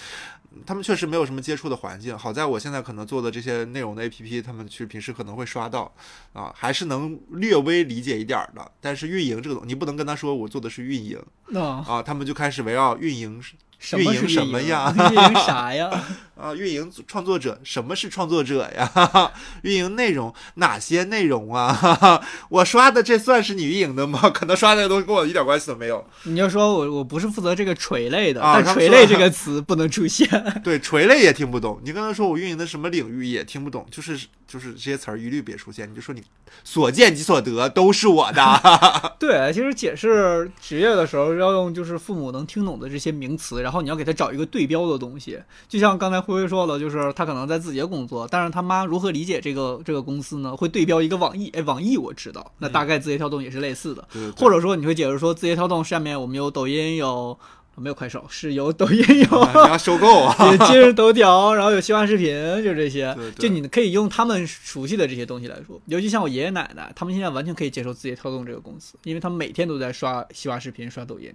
[0.64, 2.16] 他们确实没有什么接触的环境。
[2.16, 5.92] 好在我现在可能做的这些内容的 APP，他们去平时可能会刷到，
[6.32, 8.70] 啊，还是能略微理解一点的。
[8.80, 13.42] 但是运营这个东，你不能跟他说我做的是运营那、啊，他们就开始围绕运营
[13.82, 15.90] 什么是运营什么呀 运营啥呀？
[16.40, 19.30] 啊，运营创作者，什么是创作者呀？
[19.62, 22.20] 运营内容哪些内容啊？
[22.48, 24.30] 我刷的这算是你运营的吗？
[24.30, 26.04] 可能刷的东西跟我一点关系都没有。
[26.24, 30.28] 你就说我我不是负责这个垂类的，啊但垂类这个词不能出现。
[30.64, 31.80] 对，垂类也听不懂。
[31.84, 34.18] 你刚才说我运营的什么领域也听不懂，就是
[34.52, 35.90] 就是这些词儿一律别出现。
[35.90, 36.22] 你就说你
[36.62, 38.42] 所见即所得都是我的。
[39.18, 45.38] 对，其实解释职业的时候要用就是父母能听懂的这些名词，然后你要给他找一个对标的东西。
[45.66, 50.54] 就像刚才辉辉说的，就是他可能在字节工作，但是他妈如何理解这个这个公司呢？
[50.54, 54.06] 会对标一个网易，哎，网易我知道，那大概字节跳动也是类似的。
[54.36, 57.38] 或者说你会解释说，字节跳动下面我们有抖音，有
[57.80, 58.24] 没有快手？
[58.28, 59.44] 是有抖音有。
[59.44, 60.36] 你要收购啊。
[60.50, 65.80] 有今日头条，然后有西瓜视频，就这些，对对就你可以用他们熟悉的这些东西来说。
[65.86, 71.32] 尤其像我爷爷奶奶，他们现在完全可以接受字节跳动这个公司，因为他们每天都在刷西瓜视频、刷抖音。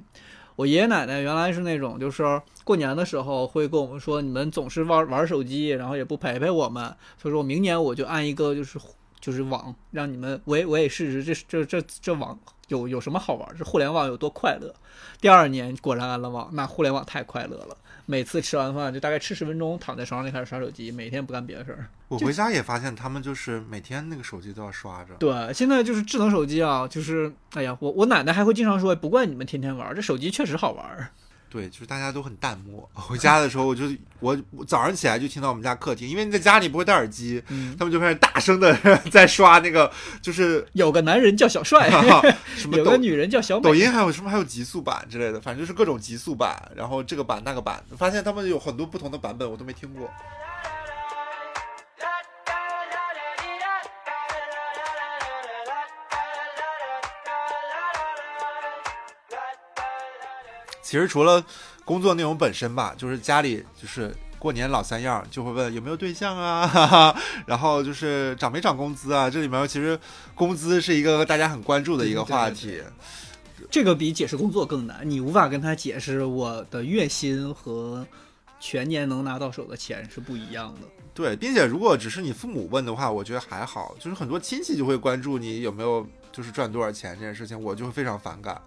[0.55, 2.23] 我爷爷奶奶原来是那种，就是
[2.63, 6.83] 过年的时候会跟我们说，你们总是玩玩手机，然后也不陪陪我们，
[7.21, 8.79] 所以说我明年我就按一个就是
[9.27, 14.73] 就是网，让你们我也我也试试这这这这网有有什么好玩，这互联网有多快乐。
[15.19, 17.75] 第二年果然安了网，那互联网太快乐了。
[18.05, 21.89] 每次吃完饭就大概吃十分钟，躺在床上就开始刷手机，每天不干别的事儿。
[22.07, 25.13] 我回家也发现他们就是每天那个手机都要刷着。
[25.15, 31.09] 对，现在就是智能手机啊，就是哎呀，我我奶奶还会经常说，不怪你们天天玩，这手机确实好玩儿。
[31.49, 32.87] 对，就是大家都很淡漠。
[32.93, 33.85] 回家的时候，我就
[34.19, 38.75] 我我早上起来就听到我们家客厅，因为你在家里不会戴耳机，嗯他们就开始大声的
[39.11, 41.89] 在刷那个，就是有个男人叫小帅，
[42.57, 43.63] 什么有个女人叫小美。
[43.63, 50.09] 抖音还有什么还有极速版之类的，反正就是各种极速版，然后这个版那个版，发现他们有很多不同的版本，我都没听过。
[60.87, 61.43] 其实除了
[61.83, 69.29] 工作内容本身吧，就是家里就是过年老三样，就会问有没有对象啊，哈哈，然后就是涨没涨工资啊。
[69.29, 69.99] 这里面其实
[70.33, 72.81] 工资是一个大家很关注的一个话题。
[73.69, 78.07] 这个比解释工作更难，你无法跟他解释我的月薪和
[78.57, 80.87] 全年能拿到手的钱是不一样的。
[81.13, 83.93] 对，并且如果只是你父母问的话，我觉得还好。
[83.99, 88.61] 就是很多亲戚就会关注你有没有就是赚多少钱这件事情，我就会非常反感。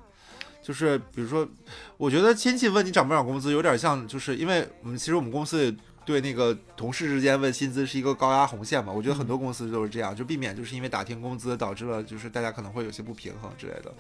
[0.62, 1.48] 就是比如说，
[1.96, 8.92] 我觉得亲戚问你涨不涨工资，有点像，就是因为我们其实我们公司对那个同事之间问薪资是一个高压红线嘛。
[8.92, 13.92] 我觉得很多公司都是这样，就避免就是因为打听工资导致了就是大家可能会有些不平衡之类的。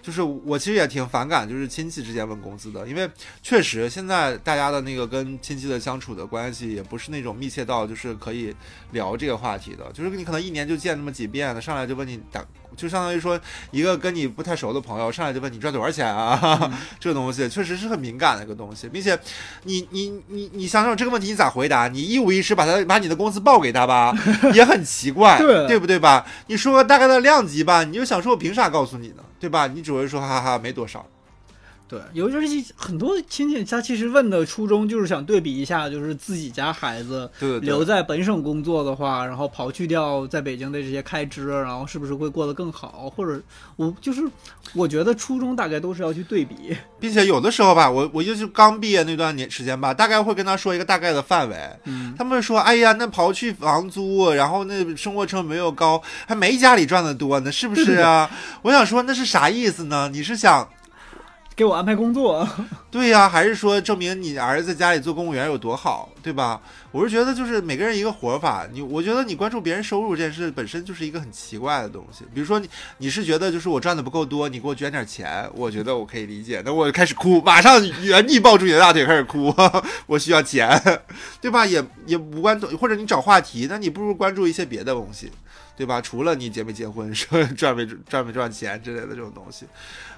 [0.00, 3.08] 就是我其实也挺反感，就是亲戚之间问工资的，因为
[3.42, 8.54] 确实现在大家的那个跟亲戚的相处的关系也不是那种密切到就是可以
[8.92, 12.44] 聊这个话题的，就是你可能一年就见那么几遍的，上来就问你打。
[12.76, 19.18] 就相当于说，一个跟你不太熟的朋友上来就问你赚多少钱啊， 这个东西确实是很敏感的一个东西，并且
[19.64, 21.88] 你你你你想想这个问题你咋回答？
[21.88, 24.14] 你一五一十把他把你的工资报给他吧，
[24.54, 26.26] 也很奇怪，对对不对吧？
[26.48, 29.22] 你说个大概的量级吧，你就想说我凭啥告诉你呢？
[29.40, 29.66] 对吧？
[29.66, 31.04] 你只会说哈哈没多少。
[31.88, 37.30] 对，尤其是很多亲戚，他其实问的初衷就是想对比一下，就是自己家孩子
[37.62, 43.12] 留在本省工作的话，然后刨去掉在北京的这些开支，然后是不是会过得更好？
[43.14, 43.40] 或者
[43.76, 44.22] 我就是
[44.74, 51.56] 我觉得初衷大概都是要去对比， 并且有的时候吧，我我就是刚毕业那段年时间吧，大概会跟他说一个大概的范围。
[51.84, 58.28] 嗯，他们说，哎呀，那刨去房租，然后那生活成本又高，还没家里赚的多呢，是不是啊？
[58.62, 60.10] 我想说，那是啥意思呢？
[60.12, 60.68] 你是想
[61.56, 62.46] 给我安排工作？
[62.92, 66.60] 对呀、还是说证明你儿子在家里做公务员有多好，对吧？
[66.92, 72.24] 我是觉得就是每个人一个活法，你我觉得你关注别人收入这件事本身就是一个很奇怪的东西。
[72.34, 76.62] 比如说你你是觉得就是我赚的不够多，你给我捐点钱，我觉得我可以理解。
[76.62, 79.54] 那我开始哭，马上原地抱住你的大腿开始哭，
[80.06, 80.78] 我需要钱，
[81.40, 81.64] 对吧？
[81.64, 85.32] 也也无关，或者你找话题，那你不如关注一些别的东西，
[85.74, 86.02] 对吧？
[86.02, 89.64] 除了你结没结婚，说赚没赚没赚钱之类的这种东西。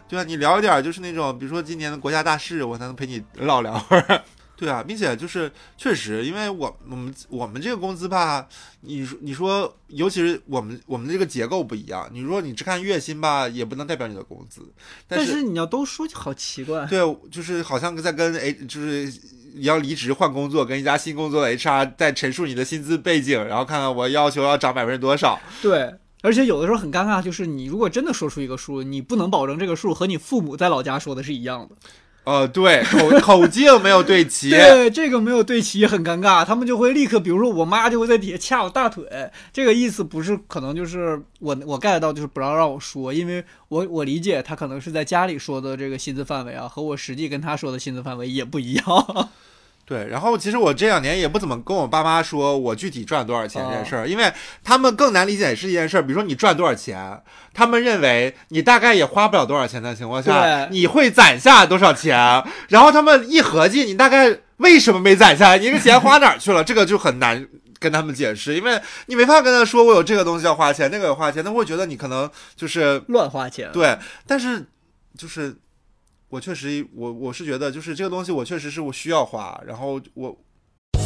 [0.08, 4.22] 对啊，你聊一点就是那种，比如说今年的国家大事，我才能陪你唠两会儿。
[4.56, 8.44] 对啊，并且就是确实，因为我我们我们这个工资吧，
[8.80, 14.62] 你说你说，尤其是我们我们这个结构不一样，你说你只看月薪吧，也不能代表你的工资。
[15.06, 16.84] 但是你要都说，好奇怪。
[16.86, 16.98] 对，
[17.30, 19.04] 就是好像在跟 H，就是
[19.54, 25.38] 你要离职换工作，跟一家新工作的 HR 在陈述你的薪资背景，然后看看我要求要涨百分之多少。
[25.62, 31.76] 对，而且有的时候很尴尬，就是你如果真的说出一个数，你不能保证这个数和你父母在老家说的是一样的。
[32.24, 34.50] 呃，对，口 口径没有对齐。
[34.50, 48.84] 对，这个没有对齐很尴尬，他们就会立刻，比如说我妈就会在底下掐我大腿，这个意思不是可能就是我我 get 到就是不要让我说，因为我我理解他可能是在家里说的这个薪资范围啊，和我实际跟他说的薪资范围也不一样。
[49.88, 54.30] 对，然后其实我这两年也不怎么跟我爸妈说我具体赚多少钱这件事儿，因为
[54.62, 56.02] 他们更难理解是一件事儿。
[56.02, 57.22] 比如说你赚多少钱，
[57.54, 62.44] 他们认为你大概也花不了多少钱的情况下，你会攒下多少钱？
[62.68, 65.58] 然后他们一合计，你大概为什么没攒下来？
[65.58, 66.62] 你这个钱花哪儿去了？
[66.62, 67.48] 这个就很难。
[67.80, 73.70] 跟他们解释，因为你没法跟他说我有这个东西要花钱，那个要花钱，他会觉得你可能就是乱花钱。
[73.72, 73.96] 对，
[74.26, 74.66] 但是
[75.16, 75.56] 就是
[76.29, 80.35] 我确实，我我是觉得，就是这个东西，我确实是我需要花，然后我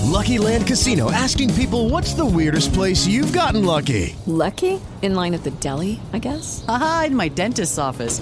[0.05, 4.15] Lucky Land Casino asking people what's the weirdest place you've gotten lucky?
[4.25, 4.79] Lucky?
[5.01, 6.63] In line at the deli, I guess?
[6.67, 8.21] Aha, in my dentist's office.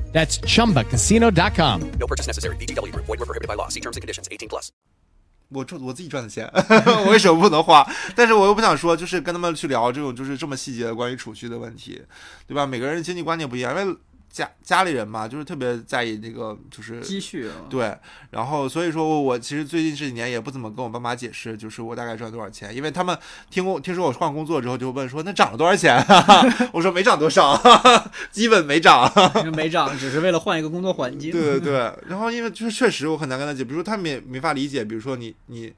[0.11, 1.91] That's chumbacasino.com.
[1.99, 2.55] No purchase necessary.
[2.57, 2.91] BGW.
[2.91, 3.05] Group.
[3.07, 3.69] Void were prohibited by law.
[3.69, 4.27] See terms and conditions.
[4.29, 4.69] 18 plus.
[5.53, 6.49] 我赚我自己赚的钱，
[7.05, 7.85] 我为什么不能花？
[8.15, 12.01] 但是我又不想说，就是跟他们去聊这种就是这么细节的关于储蓄的问题，
[12.47, 12.65] 对吧？
[12.65, 13.97] 每个人经济观念不一样，因为
[14.31, 17.95] 家家里人嘛，就是特别在意那个就是积蓄啊对，
[18.29, 23.17] 然后所以说我其实最近这几年也不怎么跟我爸妈解释，就是我大概赚多少钱，因为他们
[23.49, 25.97] 听过听说我换工作之后就问说那涨了多少钱、
[26.71, 27.61] 我说没涨多少，
[28.31, 29.11] 基本没涨。
[29.55, 31.31] 没涨，只是为了换一个工作环境。
[31.31, 35.73] 对对对，然后因为就是确实我很难跟他解，比如说他们也没法理解，比如说你你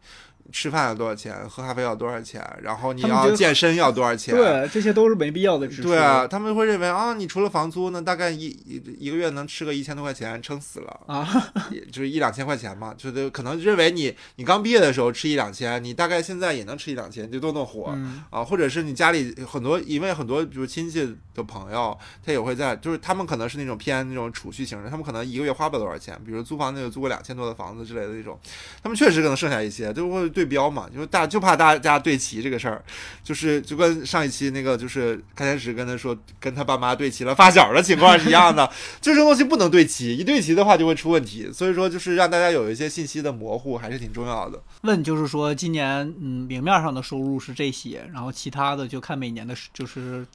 [0.51, 5.89] 吃饭要多少钱，喝咖啡要多少钱，然后你要健身要多少钱，对，这些都是没必要的支出。
[5.89, 10.99] 对啊，他们会认为啊，你除了房租呢，大概一一一个月能吃个一千多块钱，撑死了。
[11.07, 18.23] 啊，也就是一两千块钱嘛，就是可能认为你你刚毕业的时候吃一两千，你大概现在也能吃一两千，就都能活、嗯。
[18.29, 28.37] 啊，或者是你家里很多，因为很多比如亲戚的朋友，他也会在，就是他们可能是那种偏那种储蓄型的，他们可能一个月花不了多少钱，比如租房那就租个两千多的房子之类的那种，
[28.81, 32.83] 他们确实可能剩下一些，就会对标嘛，就是大就怕大家对齐这个事儿，
[33.23, 38.69] 就是就跟上一期那个就是开天石跟他说跟他爸妈对齐了发小的情况是一样的，
[38.99, 44.61] 就这东西不能对齐，一对齐的话就会出问题，所以说就是让大家有一些信息的模糊还是挺重要的。
[44.81, 50.25] 问就是说，今年嗯明面上的收入是这些，然后其他的就看每年的就是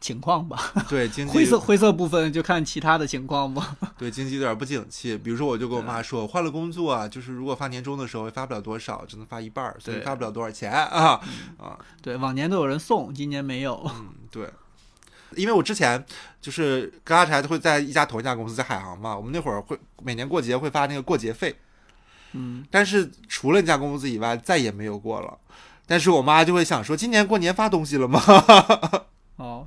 [0.00, 0.72] 情况吧。
[0.88, 3.76] 对经济灰色灰色部分就看其他的情况吧。
[3.96, 11.20] 对经济有点不景气，比如说我就跟我妈说，我换了工作啊，就是如果发年终的时候也发不了多少，只能发一半儿，所以发不了多少钱啊
[11.58, 11.78] 啊。
[12.00, 13.82] 对，往年都有人送，今年没有。
[13.86, 14.48] 嗯，对。
[15.36, 16.02] 因为我之前
[16.40, 21.54] 就是跟阿柴会在一家同一家公司，在海航嘛，我们那会儿会每年过节会发那个过节费，
[22.32, 25.36] 嗯，但是除了那家公司以外，再也没有过了。
[25.86, 28.18] 但是我妈就会想说，今年过年发东西了吗？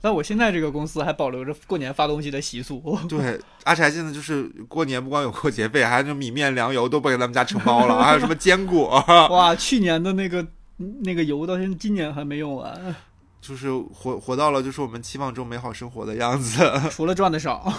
[0.02, 2.98] 哦，但我现在这个公司还保留着过年发东西的习俗。
[3.08, 10.46] 对，阿柴现在就是过年不光有过节费，还有那米面粮油都不给他们家承包了， 还有什么坚果， 哇，去年的那个
[11.04, 12.96] 那个油到现在今年还没用完，
[13.40, 16.60] 就是活活到了就是我们期望中美好生活的样子。
[16.90, 17.72] 除了赚的少，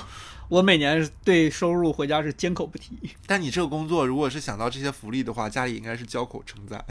[0.48, 2.96] 我每年对收入回家是缄口不提。
[3.26, 6.84] 但你这个工作如果是想到这些福利的话，家里应该是交口称赞。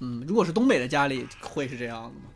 [0.00, 2.30] 嗯，如果是东北的家里会是这样的吗？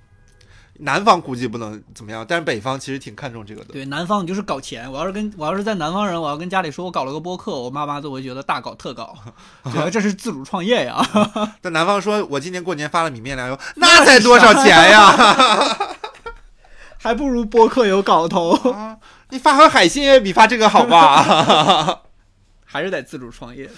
[0.85, 3.73] 南方估计不能怎么样，但是北方其实挺看重这个的。
[3.73, 4.91] 对，南方你就是搞钱。
[4.91, 9.17] 我要是跟我要是在南方人，我要跟家里说我搞了个播客，我妈妈都会觉得大搞特搞，
[9.73, 11.01] 觉得这是自主创业呀。
[11.63, 15.97] 但南方说我今年过年发了米面粮油， 那才多少钱呀？
[16.99, 18.51] 还不如播客有搞头。
[18.73, 18.99] 啊
[19.31, 22.03] 你发盒海鲜也比发这个好吧？
[22.67, 23.71] 还是得自主创业。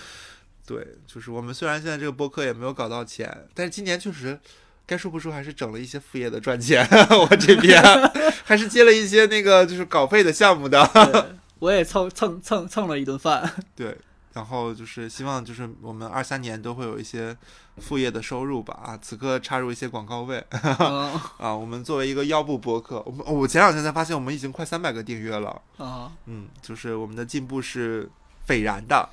[0.67, 4.41] 对，就是我们虽然现在这个播客也没有搞到钱，但是今年确实
[4.87, 6.87] 该说不说还是整了一些副业的赚钱。
[7.11, 7.83] 我这边
[8.45, 10.89] 还是接了一些那个就是稿费的项目的。
[11.61, 13.51] 我也蹭蹭蹭蹭了一顿饭。
[13.75, 13.97] 对，
[14.35, 17.35] 然后就是希望就是我们二三年都会有一些
[17.79, 18.79] 副业的收入吧。
[18.85, 20.45] 啊，此刻插入一些广告位。
[20.51, 25.63] 嗯啊，我们作为一个腰部博客，我们我前两天才发现我们已经快三百个订阅了。
[25.79, 28.11] 啊，嗯，就是我们的进步是
[28.45, 29.09] 斐然的，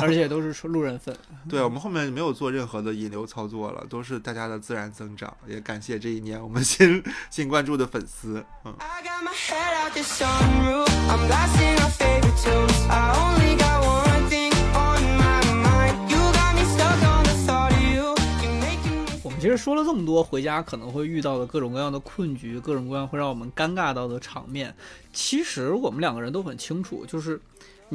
[0.00, 1.16] 而且都是路人粉。
[1.48, 5.34] 对我们后面没有做任何的引流操作了，都是大家的自然增长。
[5.46, 8.44] 也感谢这一年我们新新关注的粉丝。
[8.64, 10.86] 嗯，I got my head out the sunroof.
[11.08, 12.90] I'm blasting our favorite tunes.
[12.90, 16.10] I only got one thing on my mind.
[16.10, 18.14] You got me stuck on the thought of you.
[18.42, 24.74] You're making me 我们其实说了这么多，回家可能会遇到的各种各样的困局，各种各样会让我们尴尬到的场面。
[25.12, 27.40] 其实我们两个人都很清楚，就是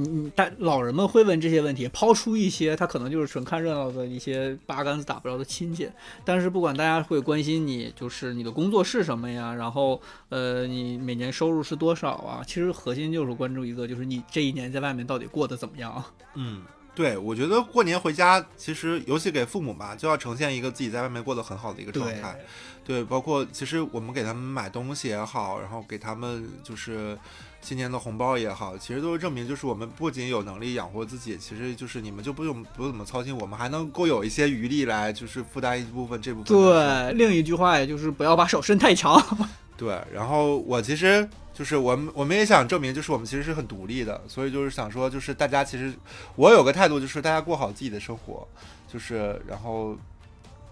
[0.01, 5.89] 你你大老人们会问这些问题，抛出一些他可能就是纯看热闹的一些八竿子打不着的亲戚。
[6.23, 12.41] 但是不管大家会关心你，就是你的工作是什么呀，然后呃你每年收入是多少啊？
[12.45, 16.03] 其实核心就是关注一个，就是你这一年在外面到底过得怎么样。
[16.35, 16.63] 嗯，
[16.95, 22.39] 对，我觉得过年回家，其实尤其给父母吧，就要呈现一个自己在外面过得很好的一个状态。
[22.85, 27.15] 对，包括其实我们给他们买东西也好，然后给他们就是
[27.61, 36.45] 新年的红包也好，其实都是证明，就是我们不仅有能力养活自己，其实就是你们就不用不怎么操心，我们还能够有一些余力来就是负担一部分这部分。
[36.45, 39.21] 对，另一句话也就是不要把手伸太长。
[39.77, 45.93] 对，然后我其实就是我们我们也想证明，就是我们其实是很独立的，所以就是想说，就是大家其实
[46.35, 48.47] 我有个态度，就是大家过好自己的生活，
[48.91, 49.97] 就是然后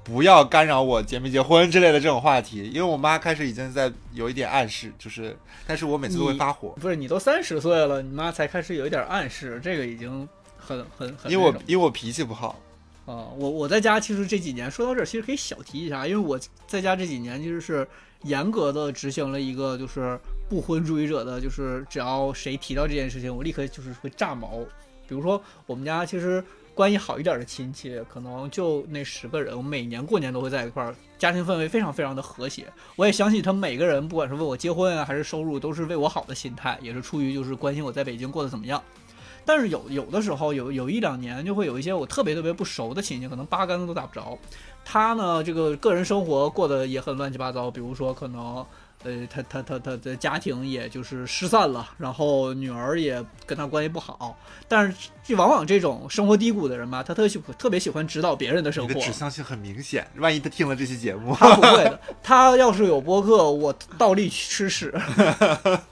[0.08, 5.36] 不要干扰我结没结婚之类的这种话题，因为我妈开始已经在有一点暗示，就是
[5.68, 10.28] 但是我每次都会发火，不是你都三十岁了，你妈才开始有一点暗示，这个已经
[10.58, 12.58] 很很很因为我因为我脾气不好。
[13.05, 17.88] 啊、我我在家其实这几年说到这儿，其实可以小提一下，因为我在家这几年其实是
[18.24, 24.60] 严格的执行了一个就是不婚主义者的，就是只要谁提到这件事情，我立刻就是会炸毛。
[25.08, 26.43] 比如说我们家其实
[26.78, 32.71] 关系好一点的亲戚，可能就那十个人，我每年过年都会在一块儿，家庭氛围非常非常的和谐。
[32.95, 38.80] 我也相信他每个人，不管是为我结婚啊，还是收入，都是为我好的心态，也是出于就是关心我在北京过得怎么样。
[39.43, 44.38] 但是有有的时候有有一两年就会有一些我特别特别不熟的亲戚，可能八竿子都打不着。
[44.86, 48.63] 他呢，这个个人生活过得也很乱七八糟，比如说可能。
[49.04, 54.38] 呃，他他他他的家庭也就是失散了，然后女儿也跟他关系不好，
[54.68, 58.93] 但是就往往这种生活低谷的人吧，他特喜特别喜欢指导别人的生活。
[58.93, 64.93] 的指向性很明显，万一他听了这期节目，他不会的，他要是有播客，我倒立去吃屎。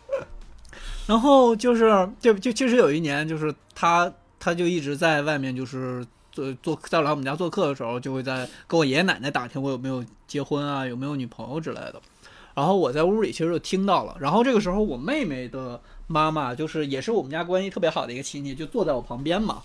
[1.07, 12.01] 然后就是，就就其实有一年，就是他他就一直在外面，就是做做在来我们家做客的时候，就会在跟我爷爷奶奶打听我有没有结婚啊，有没有女朋友之类的。
[12.55, 19.61] 然后我在屋里其实就听到了，然后这个时候我妹妹的妈妈就是也是我们家关系特别好的一个亲戚，就坐在我旁边嘛，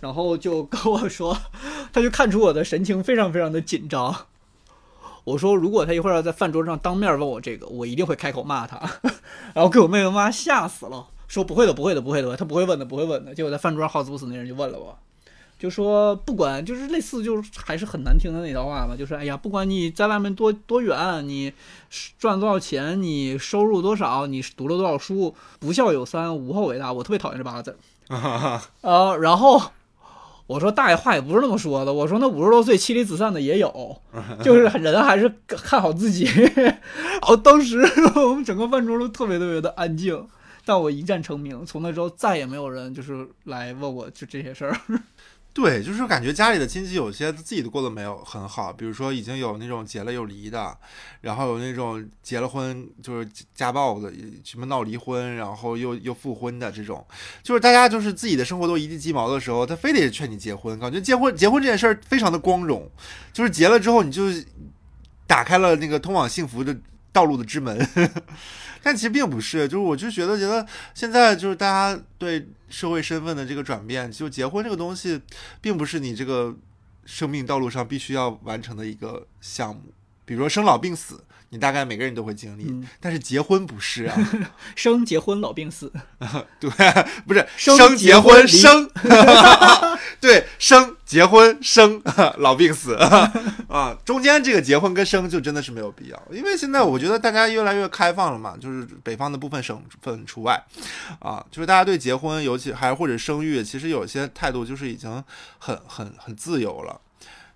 [0.00, 1.36] 然后就跟我说，
[1.92, 4.14] 她就看出我的神情非常非常的紧张。
[5.24, 8.78] 我说如果她一会儿要在饭桌上当面问我这个，我一定会开口骂她，
[9.52, 13.34] 然后给我妹妹妈吓死了，说不会的不会的不会的，她不会问的不会问的。
[13.34, 14.96] 结果在饭桌上好死不死那人就问了我。
[15.58, 21.52] 就说不管就是类似就是还是很难听的那套话嘛，就是哎呀，不管你在外面多多远，你
[22.18, 26.92] 赚多少钱，你收入多少，你读了多少书，不孝有三，无后为大。
[26.92, 27.76] 我特别讨厌这八个字
[28.08, 28.60] 儿。
[28.82, 29.60] 呃，然后
[30.46, 34.00] 我说大爷话也不是那么说的，我说那五十多岁妻离子散的也有，
[34.44, 36.24] 就是人还是看好自己。
[36.54, 36.80] 然
[37.22, 37.80] 后当时
[38.14, 40.24] 我们整个饭桌都特别特别的安静，
[40.64, 44.80] 但我一战成名，从那之后再也没有人就是来问我就这些事儿。
[45.60, 50.78] 对，就是感觉家里的亲戚有些自己都过得没有很好，比如说已经有那种结了又离的，
[51.22, 54.12] 然后有那种结了婚就是家暴的，
[54.44, 57.04] 什么闹离婚，然后又又复婚的这种，
[57.42, 62.88] 就是大家就是自己的生活都一地鸡毛的时候，他非得劝你结婚，感觉结婚结婚这件事儿非常的光荣，
[63.32, 64.30] 就是结了之后你就
[65.26, 66.76] 打开了那个通往幸福的
[67.10, 67.84] 道路的之门。
[68.82, 75.20] 但其实并不是，就是我就觉得觉得现在就是大家对社会身份的这个转变，就结婚这个东西，
[75.60, 76.54] 并不是你这个
[77.04, 79.82] 生命道路上必须要完成的一个项目。
[80.24, 84.14] 比如说生老病死，你大概每个人都会经历，嗯但是结婚不是啊。
[84.76, 85.90] 生结婚老病死，
[86.60, 86.70] 对，
[87.26, 88.90] 不是 生生结婚生，
[90.20, 92.02] 对，生结婚生
[92.36, 92.94] 老病死
[93.68, 100.62] 啊，中间这个结婚跟生就真的是没有必要，因为现在我觉得大家越来越开放了嘛，就是北方的部分省份除外
[101.18, 105.24] 啊，就是大家对结婚，尤其还或者生育，其实有些态度就是已经
[105.58, 107.00] 很很很自由了。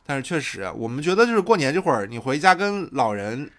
[0.07, 3.51] 但是确实，我们觉得就是过年这会儿，你回家跟老人。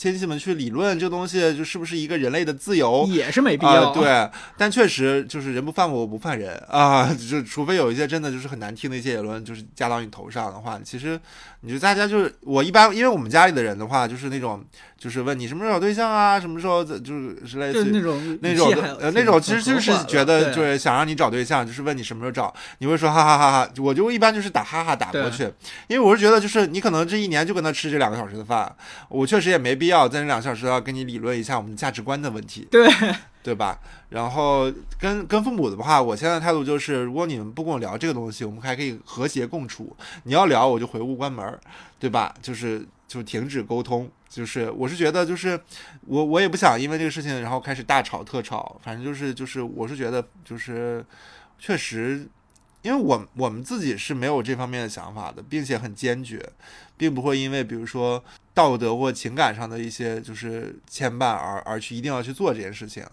[0.00, 3.92] 亲戚们去理论这个东西，就是不是一个人类的自由，也是没必要啊。
[3.94, 7.14] 对，但确实就是人不犯我，我不犯人啊。
[7.28, 11.20] 就除非有一些真的就是很难听的一些言论，就是加到你头上的话，其实
[11.60, 14.64] 你就大家就是我一般，因为我们家里的人的话，就是那种
[14.96, 25.42] 就是问你什么时候找对象啊，什么时候就是是类似就是那种那种那种其实就是觉得就是想让你找对象，就是问你什么时候找，你会说哈哈哈哈，我就一般就是打哈哈打过去，
[25.88, 28.74] 因为我是觉得就是你可能这一年就跟他吃这两个小时的饭，
[29.10, 32.66] 我确实也没必要在这两个小时要跟你理论一下我们价值观的问题。
[32.70, 32.88] 对
[33.42, 33.78] 对吧？
[34.08, 39.96] 然后跟跟父母的话，我现在态度就是，如果你们不跟我聊这个东西，我们还可以和谐共处。
[40.24, 41.58] 你要聊，我就回屋关门，
[41.98, 42.34] 对吧？
[42.42, 44.10] 就是就停止沟通。
[44.28, 45.58] 就是我是觉得，就是
[46.06, 48.80] 我我也不想因为这个事情然后开始大吵特吵。
[48.82, 51.04] 反正就是就是我是觉得就是
[51.58, 52.26] 确实。
[52.82, 56.40] 因为我我们自己是没有这方面的想法的，并且很坚决，
[56.96, 58.22] 并不会因为比如说
[58.54, 63.04] 道德或情感上的一些就是牵绊而而去一定要去做这件事情。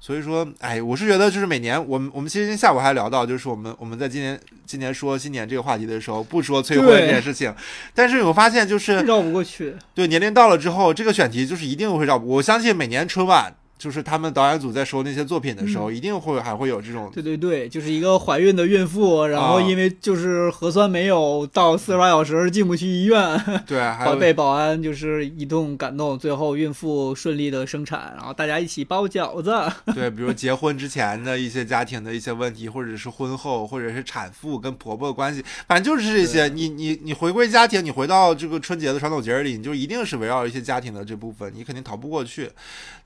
[0.00, 7.52] 所以说，哎，我是觉得就是每年我们我们其实今天下午还聊到，就是我们我们在今年今年说新年这个话题的时候，不说催婚这件事情，
[7.92, 9.74] 但是我发现就是绕不过去。
[9.94, 12.28] 对，年龄到了之后，这个选题就是一定会绕不。
[12.28, 29.54] 我相信每年春晚，就是他们导演组在收那些作品的时候，嗯一定会还会有这种对对对，就是一个怀孕的孕妇，然后啊因为就是核酸没有到四十八小时进不去医院， 对，还有被保安就是一通感动，最后孕妇顺利的生产，然后大家一起包饺子。
[29.94, 36.48] 对，比如结婚之前的一些家庭的一些问题，或者是婚后，或者是产妇跟婆婆的关系，反正就是这些。
[36.48, 42.50] 你你你回归家庭，你回到这个春节的传统节日里，你就一定是围绕一些家庭的这部分，你肯定逃不过去。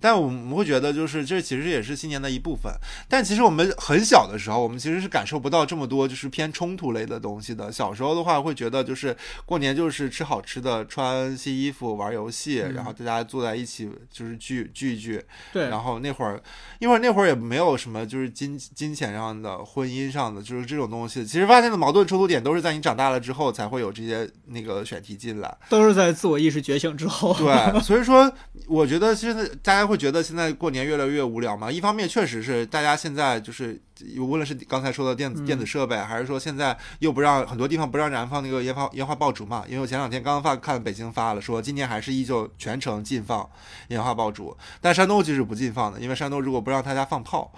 [0.00, 2.72] 但我们会会觉得就是这其实也是新年的一部分。
[3.08, 7.72] 但其实我们很小的时候，我们其实是感受不到这么多就是偏冲突类的东西的。
[7.72, 15.20] 小时候的话，会觉得就是过年就是吃好吃的，穿新衣服，玩游戏，嗯然后大家坐在一起就是聚聚一聚。
[15.52, 16.40] 对然后那会儿，
[16.78, 21.26] 因为那会儿也没有什么就是金金钱上的、婚姻上的，就是这种东西。
[21.26, 25.56] 其实发现的矛盾冲突点都是在你长大了之后才会有这些那个选题进来。
[25.68, 27.34] 都是在自我意识觉醒之后。
[27.34, 28.30] 对，所以说
[28.68, 31.70] 我觉得现在大家会觉得现在过年越来越无聊嘛。
[31.70, 33.80] 一方面确实是大家现在就是
[34.18, 39.64] 无论是刚才说的电子嗯电子设备，还是说现在又不让很多地方不让燃放那个烟花烟花爆竹嘛。
[39.68, 43.48] 因为我前两天刚刚发看北京发了，说今年还是依旧全程禁放
[43.88, 47.52] 烟花爆竹，但山东其实不禁放的，因为山东如果不让大家放炮。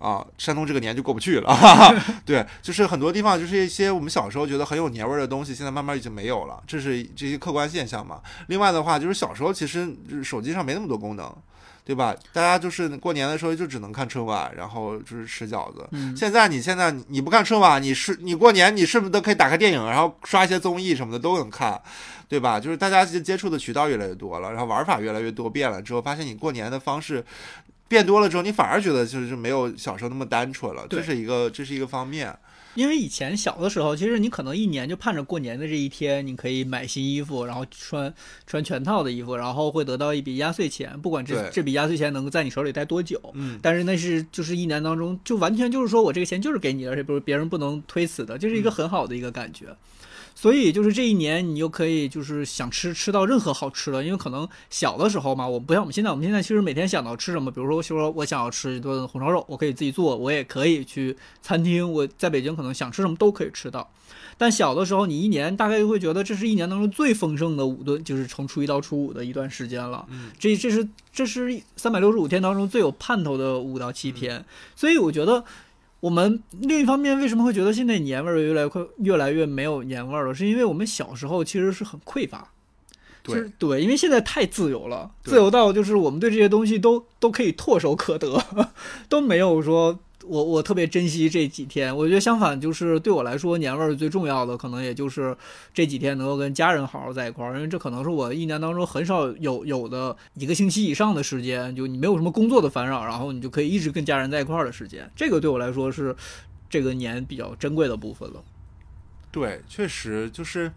[0.00, 1.54] 啊，山东这个年就过不去了。
[2.24, 8.18] 对，就是很多地方就是一些我们小时候觉得很有年味儿的东西，现在慢慢已经没有了，这是这些客观现象嘛。
[8.46, 9.94] 另外的话，就是小时候其实
[10.24, 11.30] 手机上没那么多功能，
[11.84, 12.14] 对吧？
[12.32, 15.86] 大家就是过年的时候就只能看春晚，然后就是吃饺子。
[15.92, 21.80] 嗯现在你现在你你不看春晚，你是你过年你是不是都可以打开电影，然后刷一些综艺什么的都能看，
[22.28, 22.60] 对吧？
[22.60, 27.24] 就是大家接接触的渠道越来越多了，然后玩法越来越多变了之后，发现你过年的方式。
[27.88, 32.32] 变多了之后，你反而觉得就是没有小时候那么单纯了，这是一个这是一个方面。
[32.74, 38.12] 因为以前小的时候，其实你可能一年就盼着过年的这一天，你可以买新衣服，然后穿
[38.46, 43.20] 穿全套的衣服，然后会得到一笔压岁钱，不管这这笔压岁钱能够在你手里待多久。
[43.34, 49.66] 嗯但是那是就是一年当中，就完全就是说我这个钱就是给你的，而且不是别人不能推辞的，就是一个很好的一个感觉。
[50.34, 63.90] 所以就是这一年，你又可以就是想吃吃到任何好吃的，因为可能小的时候嘛，我不像我们现在，我们现在其实每天想到吃什么，比如说说我想要吃一顿红烧肉，我可以自己做，我也可以去餐厅，我在北京可能想吃什么都可以吃到。
[64.38, 70.06] 但小的时候，你一年大概就会觉得这是一年当中最丰盛的五顿，就是从初一到初五的一段时间了。
[70.10, 75.44] 嗯这这是这是三百六十五天当中最有盼头的五到七嗯天，所以我觉得
[76.00, 82.50] 我们另一方面为什么会觉得现在年味儿越来越快，越来越没有年味儿了，是因为我们小时候其实是很匮乏。
[83.22, 88.42] 对就是对，因为现在太自由了，自由到就是我们对这些东西都都可以唾手可得，
[89.10, 91.96] 都没有说我我特别珍惜这几天。
[91.96, 95.36] 我觉得相反，就是对我来说，年味儿最重要的可能也就是
[95.72, 105.10] 这几天能够跟家人好好在一块儿，因为这可能是我一年当中很少有有的一个星期以上的时间，就你没有什么工作的烦扰，然后你就可以一直跟家人在一块儿的时间。
[105.16, 106.14] 这个对我来说是
[106.68, 108.42] 这个年比较珍贵的部分了。
[109.32, 110.72] 对，确实就是，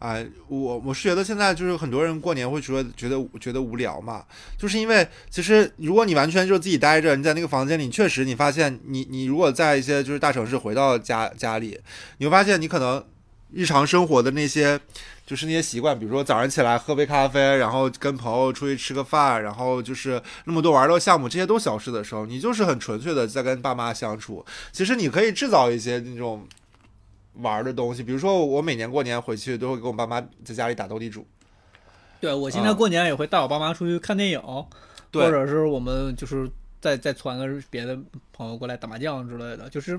[0.00, 4.24] 哎、我我是觉得现在就是很多人过年会觉得觉得觉得无聊嘛，
[4.58, 11.78] 就是因为其实如果你完全就自己待着，你在那个房间里，确实你发现你你如果在一些就是大城市回到家家里，
[12.18, 13.04] 你会发现你可能
[13.52, 14.80] 日常生活的那些。
[15.26, 24.44] 就是那些习惯，比如说早上起来喝杯咖啡，然后跟朋友出去吃个饭，然后就是那么多玩乐项目，这些都消失的时候，你就是很纯粹的在跟爸妈相处。
[24.72, 26.44] 其实你可以制造一些那种
[27.34, 31.26] 玩的东西，比如说我每年过年回去都会跟我爸妈在家里打斗地主。
[32.20, 34.42] 对我现在过年也会带我爸妈出去看电影，
[35.10, 36.46] 对或者是我们就是
[36.80, 37.98] 再再传个别的
[38.32, 39.98] 朋友过来打麻将之类的，就是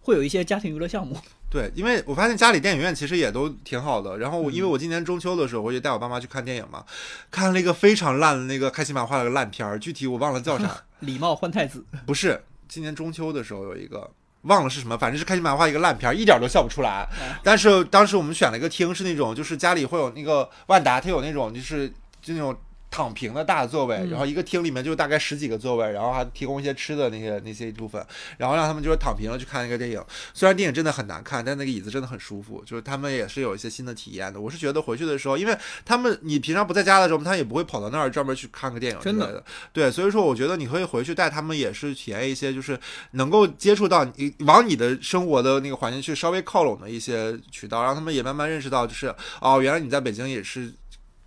[0.00, 1.14] 会有一些家庭娱乐项目。
[1.50, 4.16] 对，因为我发现家里电影院其实也都挺好的。
[4.18, 6.84] 然后我因为我今年中秋的时候，我就带我爸妈去看电影嘛，
[7.30, 10.82] 看了一个非常烂的那个开心麻花的个烂片儿，具体我忘了叫啥。
[11.00, 14.10] 礼貌换太子，不是，今年中秋的时候有一个。
[14.48, 17.06] 忘了是什么，反正是开心麻花一个烂片儿，一点儿都笑不出来。
[17.44, 21.88] 但是当时我们选了一个厅，是那种就是家里会有那个万达，它有那种就是
[22.20, 22.56] 就那种
[22.90, 28.04] 躺平的大座位，嗯然后一个厅里面就大概十几个座位，然后还提供一些吃的那些那些部分，
[28.38, 30.02] 然后让他们就是躺平了去看一个电影。
[30.32, 34.40] 虽然电影真的很难看，但那个椅子真的很舒服，就是他们也是有一些新的体验的。
[34.40, 39.44] 我是觉得回去的时候，因为他们你平常不在家的时候，他也不会跑到那儿专门去看个电影之类真的的。
[39.72, 42.78] 对，所以说我觉得你可以回去带他们，也是体验一些就是
[43.12, 50.72] 能够接触到你往你的生活的那个环境去稍微靠拢的一些渠道，让他们也慢慢认识到，就是哦，原来你在北京也是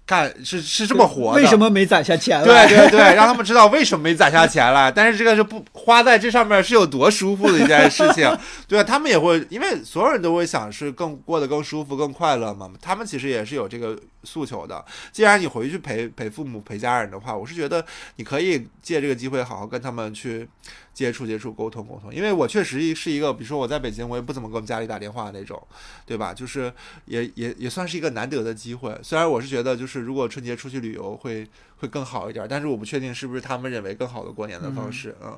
[0.05, 1.41] 干是是这么活的。
[1.41, 2.67] 为什么没攒下钱对来？
[2.67, 8.29] 对对，让他们知道为什么没攒下钱来，但是这个是不花在这上面是有多舒服的一件事情，
[8.67, 14.83] 对啊，他们也会，因为所有人都会想是更过得更舒服、更快乐嘛，他们其实也是有这个诉求的。
[15.11, 20.47] 既然你回去陪陪父母、陪家人的话，我是觉得你可以借这个机会好好跟他们去
[20.93, 25.61] 接触、接触、沟通、沟通，因为我确实是一个，比如说我在北京，我也不怎么跟我们家里打电话那种，
[26.05, 26.33] 对吧？
[26.33, 26.71] 就是
[27.05, 28.97] 也也也算是一个难得的机会。
[29.01, 31.47] 虽然我是觉得，就是如果春节出去旅游会
[31.77, 35.15] 会更好一点，但是我不确定是不是他们认为更好的过年的方式。
[35.23, 35.37] 嗯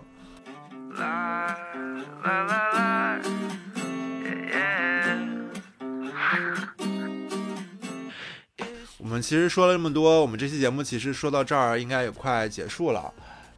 [9.14, 13.14] 我们其实说了这么多，我们这期节目其实说到这儿应该也快结束了。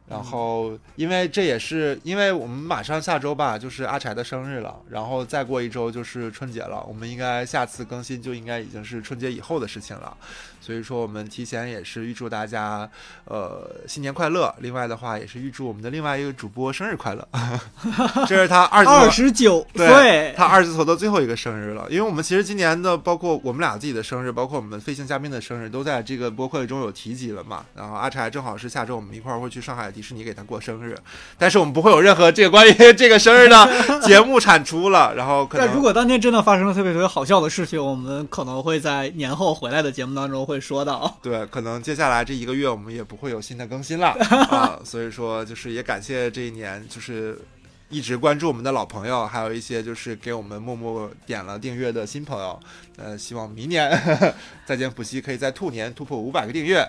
[0.06, 10.14] 然后，因为这也是因为我们马上下周吧，就是阿柴的生日了，然后再过一周就是春节了，我们应该下次更新就应该已经是春节以后的事情了，
[10.66, 12.90] 所以说我们提前也是预祝大家
[13.26, 17.28] 呃新年快乐，另外的话也是预祝我们的另外一个主播生日快乐，
[18.26, 27.64] 这是他二十九对岁，他二字头的最后一个生日了，因为我们其实今年的包括我们俩自己的生日，包括我们飞行嘉宾的生日，都在这个播客中有提及了嘛。
[27.76, 30.98] 然后阿柴正好是下周我们一块儿会去上海迪士尼给他过生日，
[31.38, 33.68] 但是我们不会有任何这个关于 这个生日的
[34.02, 35.14] 节目产出了。
[35.14, 41.16] 然后可能但如果当天真的发生了特别特别好笑的事情，我们可能会在年后回来的节目当中会说到。
[41.22, 44.08] 对，可能接下来这一个月我们也不会有新的更新了
[44.50, 47.38] 啊，所以说就是也感谢这一年就是
[47.88, 52.58] 一直关注我们的老朋友，还有一些就是给我们默默点了订阅的新朋友。
[52.96, 53.90] 呃，希望明年
[54.66, 56.88] 再见普西可以在兔年突破五百个订阅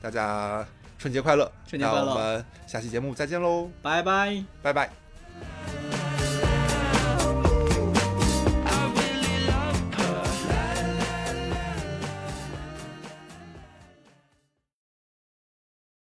[0.00, 0.66] 大家
[0.98, 1.50] 春节快乐！
[1.66, 6.09] 春节快乐那我们下期节目再见喽，拜拜，拜拜。